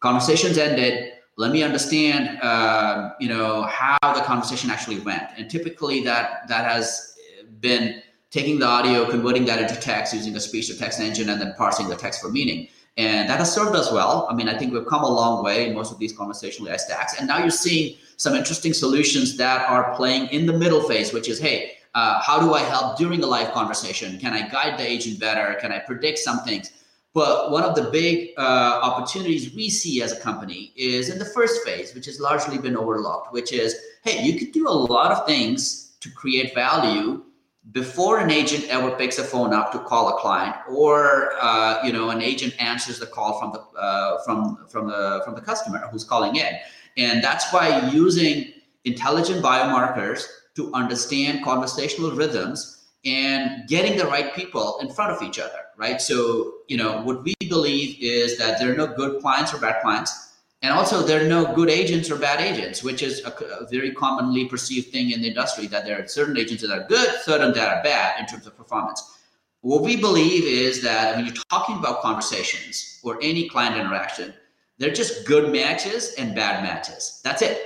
conversations 0.00 0.58
ended. 0.58 1.12
Let 1.36 1.52
me 1.52 1.62
understand, 1.62 2.40
uh, 2.42 3.10
you 3.20 3.28
know, 3.28 3.62
how 3.62 3.98
the 4.18 4.22
conversation 4.22 4.70
actually 4.70 5.00
went. 5.00 5.26
And 5.36 5.50
typically, 5.50 6.02
that 6.04 6.48
that 6.48 6.64
has 6.70 7.14
been 7.60 8.02
taking 8.30 8.58
the 8.58 8.66
audio, 8.66 9.08
converting 9.08 9.44
that 9.46 9.58
into 9.64 9.76
text 9.80 10.14
using 10.14 10.34
a 10.36 10.40
speech 10.40 10.66
to 10.68 10.78
text 10.78 11.00
engine, 11.00 11.28
and 11.30 11.40
then 11.40 11.54
parsing 11.56 11.88
the 11.88 11.96
text 11.96 12.20
for 12.20 12.30
meaning. 12.30 12.68
And 12.96 13.28
that 13.28 13.38
has 13.38 13.52
served 13.52 13.76
us 13.76 13.92
well. 13.92 14.26
I 14.30 14.34
mean, 14.34 14.48
I 14.48 14.56
think 14.56 14.72
we've 14.72 14.86
come 14.86 15.04
a 15.04 15.08
long 15.08 15.44
way 15.44 15.68
in 15.68 15.74
most 15.74 15.92
of 15.92 15.98
these 15.98 16.16
conversational 16.16 16.70
AI 16.70 16.76
stacks. 16.78 17.18
And 17.18 17.28
now 17.28 17.38
you're 17.38 17.50
seeing 17.50 17.98
some 18.16 18.34
interesting 18.34 18.72
solutions 18.72 19.36
that 19.36 19.68
are 19.68 19.94
playing 19.94 20.28
in 20.28 20.46
the 20.46 20.52
middle 20.52 20.80
phase, 20.82 21.12
which 21.12 21.28
is, 21.28 21.38
hey, 21.38 21.72
uh, 21.94 22.20
how 22.20 22.40
do 22.40 22.54
I 22.54 22.60
help 22.60 22.96
during 22.96 23.22
a 23.22 23.26
live 23.26 23.52
conversation? 23.52 24.18
Can 24.18 24.32
I 24.32 24.48
guide 24.48 24.78
the 24.78 24.86
agent 24.86 25.20
better? 25.20 25.58
Can 25.60 25.72
I 25.72 25.78
predict 25.80 26.18
some 26.18 26.40
things? 26.40 26.70
But 27.12 27.50
one 27.50 27.62
of 27.62 27.74
the 27.74 27.90
big 27.90 28.32
uh, 28.36 28.80
opportunities 28.82 29.54
we 29.54 29.70
see 29.70 30.02
as 30.02 30.12
a 30.12 30.20
company 30.20 30.72
is 30.76 31.08
in 31.08 31.18
the 31.18 31.24
first 31.24 31.64
phase, 31.64 31.94
which 31.94 32.04
has 32.06 32.20
largely 32.20 32.58
been 32.58 32.76
overlooked, 32.76 33.32
which 33.32 33.52
is, 33.52 33.74
hey, 34.04 34.22
you 34.22 34.38
could 34.38 34.52
do 34.52 34.68
a 34.68 34.70
lot 34.70 35.12
of 35.12 35.26
things 35.26 35.96
to 36.00 36.10
create 36.10 36.54
value 36.54 37.22
before 37.72 38.18
an 38.18 38.30
agent 38.30 38.64
ever 38.68 38.90
picks 38.92 39.18
a 39.18 39.24
phone 39.24 39.52
up 39.52 39.72
to 39.72 39.78
call 39.80 40.08
a 40.08 40.20
client 40.20 40.54
or 40.68 41.32
uh, 41.40 41.80
you 41.84 41.92
know 41.92 42.10
an 42.10 42.22
agent 42.22 42.54
answers 42.60 42.98
the 42.98 43.06
call 43.06 43.40
from 43.40 43.52
the 43.52 43.60
uh, 43.78 44.22
from 44.24 44.58
from 44.68 44.88
the 44.88 45.22
from 45.24 45.34
the 45.34 45.40
customer 45.40 45.78
who's 45.90 46.04
calling 46.04 46.36
in. 46.36 46.54
And 46.96 47.22
that's 47.22 47.52
why 47.52 47.90
using 47.90 48.52
intelligent 48.84 49.44
biomarkers 49.44 50.26
to 50.54 50.72
understand 50.72 51.44
conversational 51.44 52.12
rhythms 52.12 52.86
and 53.04 53.68
getting 53.68 53.98
the 53.98 54.06
right 54.06 54.34
people 54.34 54.78
in 54.80 54.88
front 54.88 55.12
of 55.12 55.22
each 55.22 55.38
other 55.38 55.66
right? 55.76 56.00
So 56.00 56.54
you 56.68 56.76
know 56.76 57.02
what 57.02 57.22
we 57.22 57.34
believe 57.48 57.96
is 58.00 58.38
that 58.38 58.58
there 58.58 58.72
are 58.72 58.76
no 58.76 58.86
good 58.86 59.20
clients 59.20 59.54
or 59.54 59.58
bad 59.58 59.82
clients 59.82 60.25
And 60.62 60.72
also, 60.72 61.02
there 61.02 61.24
are 61.24 61.28
no 61.28 61.54
good 61.54 61.68
agents 61.68 62.10
or 62.10 62.16
bad 62.16 62.40
agents, 62.40 62.82
which 62.82 63.02
is 63.02 63.22
a, 63.24 63.30
a, 63.60 63.66
very 63.66 63.92
commonly 63.92 64.46
perceived 64.46 64.90
thing 64.90 65.10
in 65.10 65.20
the 65.20 65.28
industry 65.28 65.66
that 65.66 65.84
there 65.84 66.02
are 66.02 66.08
certain 66.08 66.38
agents 66.38 66.62
that 66.62 66.70
are 66.70 66.86
good, 66.88 67.08
certain 67.22 67.52
that 67.52 67.76
are 67.76 67.82
bad 67.82 68.18
in 68.18 68.26
terms 68.26 68.46
of 68.46 68.56
performance. 68.56 69.18
What 69.60 69.82
we 69.82 69.96
believe 69.96 70.44
is 70.44 70.82
that 70.82 71.16
when 71.16 71.26
you're 71.26 71.34
talking 71.50 71.76
about 71.76 72.00
conversations 72.00 73.00
or 73.02 73.18
any 73.20 73.48
client 73.48 73.76
interaction, 73.76 74.32
they're 74.78 74.92
just 74.92 75.26
good 75.26 75.52
matches 75.52 76.14
and 76.14 76.34
bad 76.34 76.62
matches. 76.62 77.20
That's 77.22 77.42
it. 77.42 77.60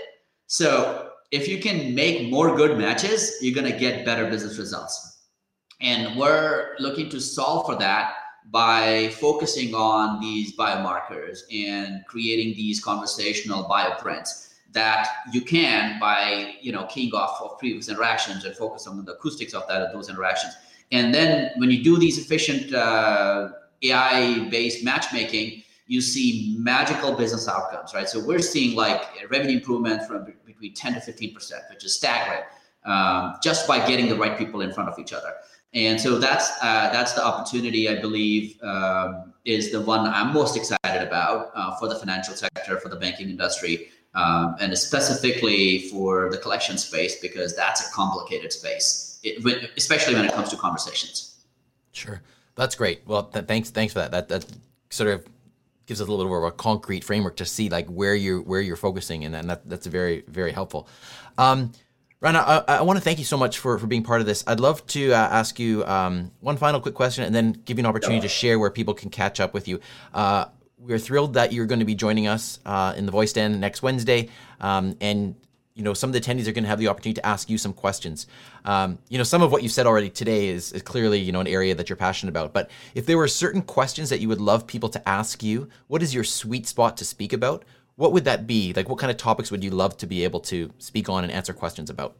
So 0.47 1.11
if 1.31 1.47
you 1.47 1.61
can 1.61 1.95
make 1.95 2.29
more 2.29 2.57
good 2.57 2.77
matches, 2.77 3.37
you're 3.41 3.55
going 3.55 3.71
to 3.71 3.79
get 3.79 4.05
better 4.05 4.29
business 4.29 4.59
results. 4.59 5.19
And 5.81 6.19
we're 6.19 6.75
looking 6.79 7.09
to 7.11 7.21
solve 7.21 7.67
for 7.67 7.77
that 7.77 8.15
by 8.47 9.09
focusing 9.21 9.75
on 9.75 10.21
these 10.21 10.57
biomarkers 10.57 11.41
and 11.53 12.05
creating 12.07 12.57
these 12.57 12.83
conversational 12.83 13.65
bioprints 13.65 14.51
that 14.73 15.09
you 15.33 15.41
can 15.41 15.99
by 15.99 16.55
you 16.61 16.73
know 16.73 16.87
keying 16.87 17.13
off 17.13 17.41
of 17.43 17.59
previous 17.59 17.89
interactions 17.89 18.45
and 18.45 18.57
focus 18.57 18.87
on 18.87 19.05
the 19.05 19.13
acoustics 19.13 19.55
of 19.55 19.67
that 19.69 19.83
of 19.83 19.93
those 19.93 20.09
interactions. 20.09 20.55
And 20.93 21.15
then 21.15 21.53
when 21.57 21.71
you 21.71 21.83
do 21.83 21.99
these 21.99 22.19
efficient 22.19 22.73
uh, 22.75 23.51
ai 23.83 24.49
based 24.51 24.85
matchmaking 24.85 25.63
you 25.87 26.01
see 26.01 26.55
magical 26.59 27.13
business 27.15 27.49
outcomes 27.49 27.95
right? 27.95 28.09
So 28.09 28.25
we're 28.25 28.41
seeing 28.41 28.77
like 28.77 29.03
revenue 29.31 29.57
improvement 29.57 30.07
from 30.07 30.27
between 30.47 30.75
10 30.75 30.95
to 30.95 31.01
15 31.01 31.35
percent 31.35 31.63
which 31.71 31.85
is 31.85 31.95
staggering 31.95 32.43
um, 32.85 33.37
just 33.43 33.67
by 33.67 33.85
getting 33.87 34.09
the 34.09 34.17
right 34.17 34.39
people 34.39 34.61
in 34.61 34.73
front 34.73 34.89
of 34.89 34.99
each 34.99 35.13
other 35.13 35.33
and 35.73 36.01
so 36.01 36.19
that's 36.19 36.51
uh, 36.63 36.91
that's 36.93 37.13
the 37.13 37.25
opportunity 37.25 37.89
I 37.89 38.01
believe 38.01 38.61
um, 38.63 39.33
is 39.45 39.71
the 39.71 39.81
one 39.81 40.07
I'm 40.07 40.33
most 40.33 40.57
excited 40.57 41.07
about 41.07 41.51
uh, 41.55 41.77
for 41.77 41.89
the 41.89 41.95
financial 41.95 42.35
sector, 42.35 42.79
for 42.81 42.89
the 42.89 42.97
banking 42.97 43.31
industry, 43.31 43.89
um, 44.15 44.57
and 44.61 44.77
specifically 44.77 45.89
for 45.89 46.29
the 46.31 46.39
collection 46.39 46.77
space 46.77 47.21
because 47.21 47.55
that's 47.55 47.89
a 47.89 47.93
complicated 47.93 48.53
space, 48.53 49.21
it, 49.23 49.71
especially 49.77 50.15
when 50.15 50.25
it 50.25 50.33
comes 50.33 50.49
to 50.49 50.57
conversations. 50.57 51.45
Sure, 51.93 52.21
that's 52.57 52.75
great. 52.75 53.03
Well, 53.07 53.25
th- 53.25 53.47
thanks 53.47 53.71
thanks 53.71 53.93
for 53.93 54.01
that. 54.01 54.11
That 54.11 54.29
that 54.29 54.47
sort 54.91 55.11
of 55.11 55.25
gives 55.87 56.01
us 56.01 56.09
a 56.09 56.11
little 56.11 56.33
bit 56.33 56.39
of 56.39 56.45
a 56.45 56.53
concrete 56.53 57.05
framework 57.05 57.37
to 57.37 57.45
see 57.45 57.69
like 57.69 57.87
where 57.89 58.17
you 58.17 58.41
where 58.41 58.61
you're 58.61 58.77
focusing, 58.77 59.25
and 59.25 59.35
that, 59.49 59.69
that's 59.69 59.87
very 59.87 60.25
very 60.27 60.51
helpful. 60.51 60.89
Um, 61.39 61.71
Rana, 62.23 62.65
I, 62.69 62.77
I 62.77 62.83
want 62.83 62.99
to 62.99 63.03
thank 63.03 63.19
you 63.19 63.25
so 63.25 63.39
much 63.39 63.59
for, 63.59 63.79
for 63.79 63.87
being 63.87 64.03
part 64.03 64.21
of 64.21 64.27
this. 64.27 64.45
I'd 64.47 64.61
love 64.61 64.87
to 64.89 65.13
uh, 65.13 65.17
ask 65.17 65.59
you 65.59 65.85
um, 65.87 66.31
one 66.41 66.59
final 66.59 66.79
quick 66.79 66.95
question 66.95 67.25
and 67.25 67.35
then 67.35 67.53
give 67.65 67.79
you 67.79 67.83
an 67.83 67.87
opportunity 67.87 68.21
to 68.21 68.29
share 68.29 68.59
where 68.59 68.71
people 68.71 68.93
can 68.93 69.09
catch 69.09 69.41
up 69.41 69.55
with 69.55 69.67
you. 69.67 69.81
Uh, 70.13 70.45
we're 70.77 70.99
thrilled 70.99 71.35
that 71.35 71.51
you're 71.55 71.65
going 71.65 71.79
to 71.79 71.87
be 71.87 71.95
joining 71.95 72.27
us 72.27 72.59
uh, 72.67 72.93
in 72.95 73.07
the 73.07 73.13
Voice 73.13 73.33
Den 73.33 73.59
next 73.59 73.83
Wednesday. 73.83 74.29
Um, 74.61 74.99
and, 75.01 75.35
you 75.75 75.83
know, 75.83 75.95
some 75.95 76.11
of 76.11 76.13
the 76.13 76.21
attendees 76.21 76.47
are 76.47 76.53
going 76.53 76.65
to 76.65 76.69
have 76.69 76.79
the 76.79 76.89
opportunity 76.89 77.23
to 77.23 77.27
ask 77.27 77.49
you 77.49 77.57
some 77.57 77.73
questions. 77.73 78.27
Um, 78.67 78.99
you 79.09 79.17
know, 79.17 79.25
some 79.25 79.41
of 79.41 79.51
what 79.51 79.63
you've 79.63 79.73
said 79.73 79.87
already 79.87 80.11
today 80.11 80.49
is, 80.49 80.73
is 80.73 80.83
clearly, 80.83 81.21
you 81.21 81.33
know, 81.33 81.41
an 81.41 81.47
area 81.47 81.75
that 81.75 81.89
you're 81.89 81.97
passionate 81.97 82.33
about. 82.33 82.53
But 82.53 82.71
if 82.95 83.07
there 83.07 83.17
were 83.17 83.29
certain 83.29 83.63
questions 83.63 84.11
that 84.11 84.21
you 84.21 84.29
would 84.29 84.43
love 84.43 84.67
people 84.67 84.91
to 84.91 85.09
ask 85.09 85.43
you, 85.43 85.71
what 85.87 86.03
is 86.03 86.15
your 86.15 86.25
sweet 86.25 86.67
spot 86.67 86.99
to 86.99 87.07
speak 87.07 87.33
about? 87.33 87.65
What 88.01 88.15
would 88.15 88.25
that 88.25 88.47
be? 88.47 88.73
Like, 88.73 88.89
what 88.89 88.99
kind 88.99 89.11
of 89.11 89.19
topics 89.19 89.51
would 89.51 89.63
you 89.63 89.71
love 89.71 89.99
to 89.99 90.07
be 90.07 90.25
able 90.25 90.41
to 90.53 90.73
speak 90.79 91.11
on 91.11 91.23
and 91.23 91.31
answer 91.31 91.53
questions 91.53 91.91
about? 91.91 92.17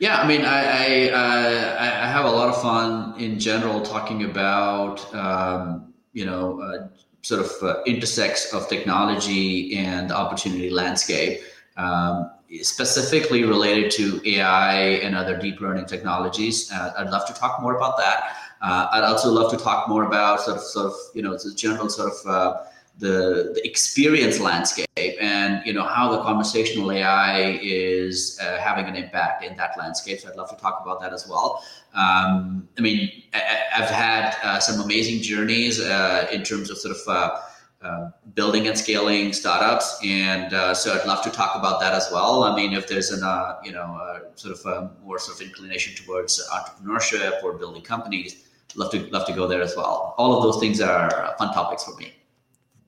Yeah, 0.00 0.20
I 0.20 0.26
mean, 0.26 0.44
I 0.44 0.60
I, 0.64 1.10
uh, 1.10 1.76
I 2.04 2.08
have 2.08 2.24
a 2.24 2.30
lot 2.30 2.48
of 2.48 2.60
fun 2.60 3.14
in 3.20 3.38
general 3.38 3.80
talking 3.80 4.24
about 4.24 4.96
um, 5.14 5.94
you 6.12 6.26
know 6.26 6.60
uh, 6.60 6.88
sort 7.22 7.40
of 7.46 7.50
uh, 7.62 7.84
intersects 7.84 8.52
of 8.52 8.68
technology 8.68 9.76
and 9.76 10.10
opportunity 10.10 10.68
landscape, 10.68 11.38
um, 11.76 12.32
specifically 12.62 13.44
related 13.44 13.92
to 13.92 14.20
AI 14.28 14.74
and 15.04 15.14
other 15.14 15.38
deep 15.38 15.60
learning 15.60 15.86
technologies. 15.86 16.68
Uh, 16.72 16.94
I'd 16.98 17.10
love 17.10 17.28
to 17.28 17.34
talk 17.34 17.62
more 17.62 17.76
about 17.76 17.96
that. 17.98 18.18
Uh, 18.60 18.88
I'd 18.90 19.04
also 19.04 19.30
love 19.30 19.52
to 19.52 19.56
talk 19.56 19.88
more 19.88 20.02
about 20.02 20.40
sort 20.40 20.56
of 20.56 20.64
sort 20.64 20.86
of 20.86 20.94
you 21.14 21.22
know 21.22 21.38
the 21.38 21.54
general 21.54 21.88
sort 21.88 22.12
of 22.12 22.26
uh, 22.26 22.62
the, 22.98 23.52
the 23.54 23.66
experience 23.66 24.38
landscape 24.38 24.88
and 24.96 25.64
you 25.64 25.72
know 25.72 25.84
how 25.84 26.10
the 26.10 26.22
conversational 26.22 26.92
AI 26.92 27.58
is 27.62 28.38
uh, 28.40 28.58
having 28.58 28.86
an 28.86 28.96
impact 28.96 29.44
in 29.44 29.56
that 29.56 29.76
landscape. 29.78 30.20
So 30.20 30.28
I'd 30.28 30.36
love 30.36 30.50
to 30.50 30.56
talk 30.56 30.80
about 30.82 31.00
that 31.00 31.12
as 31.12 31.26
well. 31.28 31.64
Um, 31.94 32.68
I 32.78 32.80
mean, 32.80 33.10
I, 33.34 33.38
have 33.70 33.88
had 33.88 34.36
uh, 34.42 34.60
some 34.60 34.80
amazing 34.80 35.22
journeys 35.22 35.80
uh, 35.80 36.26
in 36.30 36.42
terms 36.42 36.70
of 36.70 36.78
sort 36.78 36.96
of 36.96 37.08
uh, 37.08 37.40
uh, 37.86 38.10
building 38.34 38.68
and 38.68 38.78
scaling 38.78 39.32
startups, 39.32 39.98
and 40.04 40.52
uh, 40.54 40.74
so 40.74 40.96
I'd 40.98 41.06
love 41.06 41.24
to 41.24 41.30
talk 41.30 41.56
about 41.56 41.80
that 41.80 41.94
as 41.94 42.08
well. 42.12 42.44
I 42.44 42.54
mean, 42.54 42.74
if 42.74 42.86
there's 42.88 43.10
an 43.10 43.20
you 43.64 43.72
know 43.72 44.20
sort 44.34 44.58
of 44.58 44.66
a 44.66 44.90
more 45.04 45.18
sort 45.18 45.40
of 45.40 45.46
inclination 45.46 45.94
towards 46.04 46.46
entrepreneurship 46.52 47.42
or 47.42 47.54
building 47.54 47.82
companies, 47.82 48.44
love 48.76 48.92
to 48.92 49.06
love 49.10 49.26
to 49.26 49.32
go 49.32 49.46
there 49.48 49.62
as 49.62 49.74
well. 49.76 50.14
All 50.18 50.36
of 50.36 50.42
those 50.42 50.60
things 50.60 50.80
are 50.80 51.34
fun 51.38 51.52
topics 51.54 51.84
for 51.84 51.96
me. 51.96 52.14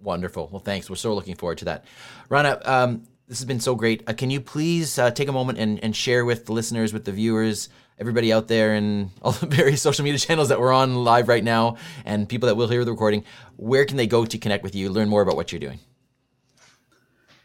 Wonderful. 0.05 0.49
Well, 0.53 0.61
thanks. 0.61 0.90
We're 0.90 0.97
so 0.97 1.14
looking 1.14 1.35
forward 1.35 1.59
to 1.59 1.64
that. 1.64 1.87
Rana, 2.29 2.61
um, 2.67 3.05
this 3.27 3.38
has 3.38 3.47
been 3.47 3.59
so 3.59 3.75
great. 3.75 4.03
Uh, 4.07 4.12
can 4.12 4.31
you 4.31 4.38
please 4.38 4.99
uh, 4.99 5.11
take 5.11 5.29
a 5.29 5.33
moment 5.33 5.59
and, 5.59 5.83
and 5.83 5.97
share 5.97 6.27
with 6.27 6.45
the 6.45 6.53
listeners, 6.53 6.93
with 6.93 7.07
the 7.07 7.12
viewers, 7.12 7.71
everybody 7.99 8.31
out 8.31 8.47
there, 8.47 8.75
and 8.75 9.11
all 9.23 9.33
the 9.33 9.47
various 9.47 9.81
social 9.81 10.05
media 10.05 10.19
channels 10.19 10.51
that 10.51 10.61
we're 10.61 10.75
on 10.75 11.05
live 11.05 11.27
right 11.27 11.43
now, 11.43 11.79
and 12.05 12.29
people 12.29 12.47
that 12.49 12.55
will 12.55 12.69
hear 12.69 12.85
the 12.85 12.90
recording, 12.90 13.25
where 13.57 13.87
can 13.87 13.97
they 13.97 14.07
go 14.07 14.27
to 14.27 14.37
connect 14.37 14.62
with 14.62 14.75
you, 14.75 14.90
learn 14.90 15.09
more 15.09 15.23
about 15.23 15.37
what 15.37 15.51
you're 15.51 15.59
doing? 15.59 15.81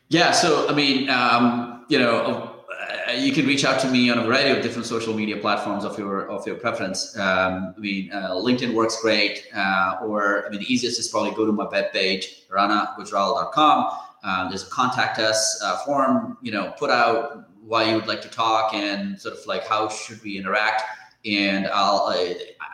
Yeah. 0.09 0.31
So, 0.31 0.67
I 0.67 0.73
mean, 0.73 1.09
um, 1.09 1.85
you 1.87 1.97
know, 1.97 2.58
uh, 2.79 3.11
you 3.11 3.33
can 3.33 3.45
reach 3.45 3.65
out 3.65 3.79
to 3.81 3.89
me 3.89 4.09
on 4.09 4.19
a 4.19 4.23
variety 4.23 4.51
of 4.51 4.63
different 4.63 4.85
social 4.85 5.13
media 5.13 5.35
platforms 5.37 5.83
of 5.83 5.97
your 5.97 6.29
of 6.29 6.45
your 6.47 6.55
preference. 6.55 7.17
Um, 7.17 7.73
I 7.75 7.79
mean, 7.79 8.11
uh, 8.11 8.31
LinkedIn 8.31 8.73
works 8.73 9.01
great, 9.01 9.47
uh, 9.53 9.97
or 10.01 10.45
I 10.45 10.49
mean, 10.49 10.59
the 10.59 10.73
easiest 10.73 10.99
is 10.99 11.07
probably 11.09 11.31
go 11.31 11.45
to 11.45 11.51
my 11.51 11.67
web 11.67 11.91
page, 11.91 12.47
ranagujral.com. 12.49 13.91
Um, 14.23 14.49
there's 14.49 14.63
a 14.63 14.69
contact 14.69 15.19
us 15.19 15.61
uh, 15.63 15.77
form. 15.79 16.37
You 16.41 16.51
know, 16.51 16.73
put 16.77 16.89
out 16.89 17.49
why 17.61 17.83
you 17.83 17.95
would 17.95 18.07
like 18.07 18.21
to 18.21 18.29
talk 18.29 18.73
and 18.73 19.19
sort 19.19 19.37
of 19.37 19.45
like 19.45 19.67
how 19.67 19.89
should 19.89 20.23
we 20.23 20.37
interact. 20.37 20.83
And 21.25 21.67
I'll 21.67 22.13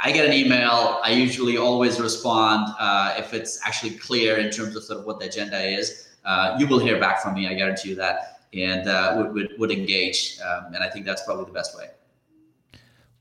I 0.03 0.11
get 0.11 0.25
an 0.25 0.33
email. 0.33 0.99
I 1.03 1.13
usually 1.13 1.57
always 1.57 1.99
respond 1.99 2.67
uh, 2.79 3.15
if 3.17 3.33
it's 3.33 3.59
actually 3.65 3.91
clear 3.91 4.37
in 4.37 4.51
terms 4.51 4.75
of 4.75 4.83
sort 4.83 4.99
of 4.99 5.05
what 5.05 5.19
the 5.19 5.25
agenda 5.25 5.59
is. 5.59 6.09
Uh, 6.23 6.55
you 6.59 6.67
will 6.67 6.79
hear 6.79 6.99
back 6.99 7.21
from 7.21 7.33
me. 7.33 7.47
I 7.47 7.53
guarantee 7.53 7.89
you 7.89 7.95
that 7.95 8.34
and 8.55 8.87
uh, 8.87 9.13
would, 9.17 9.33
would, 9.33 9.49
would, 9.59 9.71
engage. 9.71 10.37
Um, 10.39 10.73
and 10.73 10.83
I 10.83 10.89
think 10.89 11.05
that's 11.05 11.23
probably 11.23 11.45
the 11.45 11.51
best 11.51 11.77
way. 11.77 11.89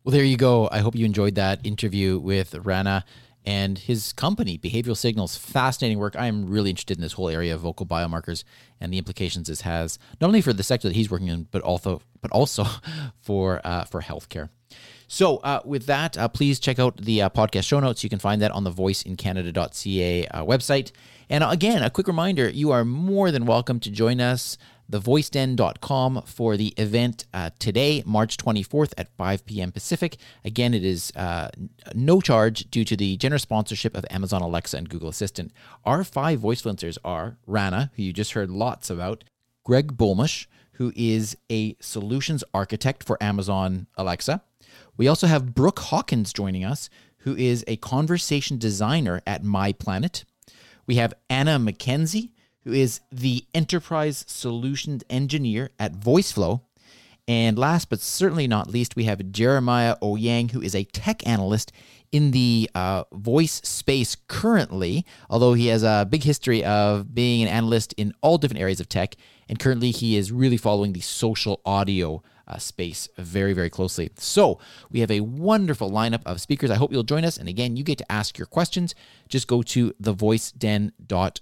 Well, 0.04 0.12
there 0.12 0.24
you 0.24 0.36
go. 0.36 0.68
I 0.70 0.78
hope 0.78 0.94
you 0.94 1.04
enjoyed 1.04 1.34
that 1.36 1.64
interview 1.64 2.18
with 2.18 2.54
Rana 2.54 3.04
and 3.46 3.78
his 3.78 4.12
company, 4.12 4.58
Behavioral 4.58 4.96
Signals. 4.96 5.36
Fascinating 5.36 5.98
work. 5.98 6.16
I 6.16 6.26
am 6.26 6.48
really 6.48 6.70
interested 6.70 6.96
in 6.96 7.02
this 7.02 7.14
whole 7.14 7.28
area 7.28 7.54
of 7.54 7.60
vocal 7.60 7.86
biomarkers 7.86 8.44
and 8.80 8.92
the 8.92 8.98
implications 8.98 9.48
this 9.48 9.62
has, 9.62 9.98
not 10.20 10.28
only 10.28 10.40
for 10.40 10.52
the 10.52 10.62
sector 10.62 10.88
that 10.88 10.94
he's 10.94 11.10
working 11.10 11.28
in, 11.28 11.48
but 11.50 11.62
also, 11.62 12.00
but 12.20 12.30
also 12.30 12.64
for 13.20 13.60
uh, 13.64 13.84
for 13.84 14.00
healthcare. 14.02 14.48
So, 15.06 15.36
uh, 15.38 15.60
with 15.64 15.86
that, 15.86 16.16
uh, 16.16 16.28
please 16.28 16.58
check 16.58 16.78
out 16.78 16.96
the 16.96 17.22
uh, 17.22 17.28
podcast 17.28 17.64
show 17.64 17.78
notes. 17.78 18.02
You 18.02 18.10
can 18.10 18.18
find 18.18 18.40
that 18.42 18.50
on 18.50 18.64
the 18.64 18.70
voiceincanada.ca 18.70 20.26
uh, 20.26 20.44
website. 20.44 20.92
And 21.28 21.44
again, 21.44 21.82
a 21.82 21.90
quick 21.90 22.06
reminder 22.06 22.48
you 22.48 22.70
are 22.72 22.84
more 22.84 23.30
than 23.30 23.46
welcome 23.46 23.80
to 23.80 23.90
join 23.90 24.20
us 24.20 24.58
thevoiceden.com 24.90 26.22
for 26.26 26.56
the 26.56 26.68
event 26.76 27.26
uh, 27.32 27.50
today, 27.58 28.02
March 28.04 28.36
24th 28.36 28.92
at 28.98 29.08
5 29.16 29.46
p.m. 29.46 29.72
Pacific. 29.72 30.16
Again, 30.44 30.74
it 30.74 30.84
is 30.84 31.12
uh, 31.16 31.50
no 31.94 32.20
charge 32.20 32.70
due 32.70 32.84
to 32.84 32.96
the 32.96 33.16
generous 33.16 33.42
sponsorship 33.42 33.96
of 33.96 34.04
Amazon 34.10 34.42
Alexa 34.42 34.76
and 34.76 34.88
Google 34.88 35.08
Assistant. 35.08 35.52
Our 35.84 36.04
five 36.04 36.40
voice 36.40 36.62
influencers 36.64 36.98
are 37.04 37.38
Rana, 37.46 37.90
who 37.96 38.02
you 38.02 38.12
just 38.12 38.32
heard 38.32 38.50
lots 38.50 38.90
about, 38.90 39.24
Greg 39.64 39.96
Bulmash, 39.96 40.46
who 40.72 40.92
is 40.96 41.36
a 41.50 41.76
solutions 41.80 42.44
architect 42.52 43.04
for 43.04 43.22
Amazon 43.22 43.86
Alexa. 43.96 44.42
We 44.96 45.08
also 45.08 45.26
have 45.26 45.54
Brooke 45.54 45.78
Hawkins 45.80 46.32
joining 46.32 46.64
us, 46.64 46.88
who 47.18 47.36
is 47.36 47.64
a 47.66 47.76
conversation 47.76 48.58
designer 48.58 49.22
at 49.26 49.42
MyPlanet. 49.42 50.24
We 50.86 50.96
have 50.96 51.14
Anna 51.30 51.58
McKenzie, 51.58 52.30
who 52.64 52.72
is 52.72 53.00
the 53.12 53.44
enterprise 53.54 54.24
solutions 54.26 55.04
engineer 55.08 55.70
at 55.78 55.92
VoiceFlow. 55.92 56.62
And 57.26 57.58
last 57.58 57.88
but 57.88 58.00
certainly 58.00 58.46
not 58.46 58.68
least, 58.68 58.96
we 58.96 59.04
have 59.04 59.32
Jeremiah 59.32 59.96
Owyang, 60.02 60.50
who 60.50 60.60
is 60.60 60.74
a 60.74 60.84
tech 60.84 61.26
analyst 61.26 61.72
in 62.12 62.30
the 62.32 62.70
uh, 62.74 63.04
voice 63.12 63.60
space 63.64 64.16
currently, 64.28 65.04
although 65.30 65.54
he 65.54 65.68
has 65.68 65.82
a 65.82 66.06
big 66.08 66.22
history 66.22 66.62
of 66.62 67.14
being 67.14 67.42
an 67.42 67.48
analyst 67.48 67.92
in 67.94 68.12
all 68.20 68.38
different 68.38 68.60
areas 68.60 68.78
of 68.78 68.88
tech. 68.88 69.16
And 69.48 69.58
currently, 69.58 69.90
he 69.90 70.16
is 70.16 70.32
really 70.32 70.56
following 70.56 70.92
the 70.92 71.00
social 71.00 71.60
audio 71.64 72.22
uh, 72.46 72.58
space 72.58 73.08
very, 73.16 73.54
very 73.54 73.70
closely. 73.70 74.10
So 74.16 74.58
we 74.90 75.00
have 75.00 75.10
a 75.10 75.20
wonderful 75.20 75.90
lineup 75.90 76.22
of 76.26 76.40
speakers. 76.40 76.70
I 76.70 76.76
hope 76.76 76.92
you'll 76.92 77.02
join 77.04 77.24
us. 77.24 77.38
And 77.38 77.48
again, 77.48 77.76
you 77.76 77.84
get 77.84 77.98
to 77.98 78.12
ask 78.12 78.38
your 78.38 78.46
questions. 78.46 78.94
Just 79.28 79.48
go 79.48 79.62
to 79.62 79.92
thevoiceden.com 80.02 81.40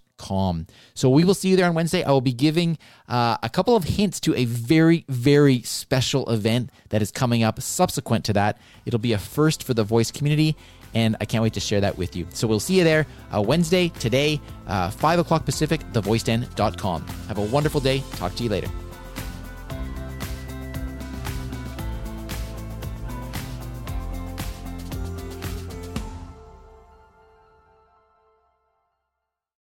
So 0.95 1.11
we 1.11 1.25
will 1.25 1.35
see 1.35 1.49
you 1.49 1.57
there 1.57 1.67
on 1.67 1.75
Wednesday. 1.75 2.03
I 2.03 2.11
will 2.11 2.21
be 2.21 2.33
giving 2.33 2.79
uh, 3.09 3.37
a 3.43 3.49
couple 3.49 3.77
of 3.77 3.85
hints 3.85 4.21
to 4.21 4.35
a 4.35 4.45
very, 4.45 5.05
very 5.09 5.63
special 5.63 6.29
event 6.31 6.71
that 6.91 7.03
is 7.03 7.11
coming 7.11 7.43
up 7.43 7.61
subsequent 7.61 8.25
to 8.27 8.33
that. 8.35 8.59
It'll 8.87 8.99
be 8.99 9.13
a 9.13 9.19
first 9.19 9.63
for 9.63 9.75
the 9.75 9.85
voice 9.85 10.11
community. 10.11 10.57
And 10.95 11.17
I 11.21 11.25
can't 11.25 11.43
wait 11.43 11.55
to 11.55 11.61
share 11.61 11.81
that 11.81 11.97
with 11.97 12.15
you. 12.15 12.27
So 12.31 12.47
we'll 12.47 12.61
see 12.61 12.79
you 12.79 12.85
there 12.85 13.07
uh, 13.35 13.41
Wednesday, 13.41 13.89
today, 13.89 14.41
uh, 14.67 14.91
5 14.91 15.21
o'clock 15.21 15.45
Pacific, 15.45 15.81
thevoiceden.com. 15.93 17.07
Have 17.29 17.39
a 17.39 17.45
wonderful 17.47 17.81
day. 17.81 18.03
Talk 18.17 18.35
to 18.37 18.43
you 18.43 18.51
later. 18.51 18.69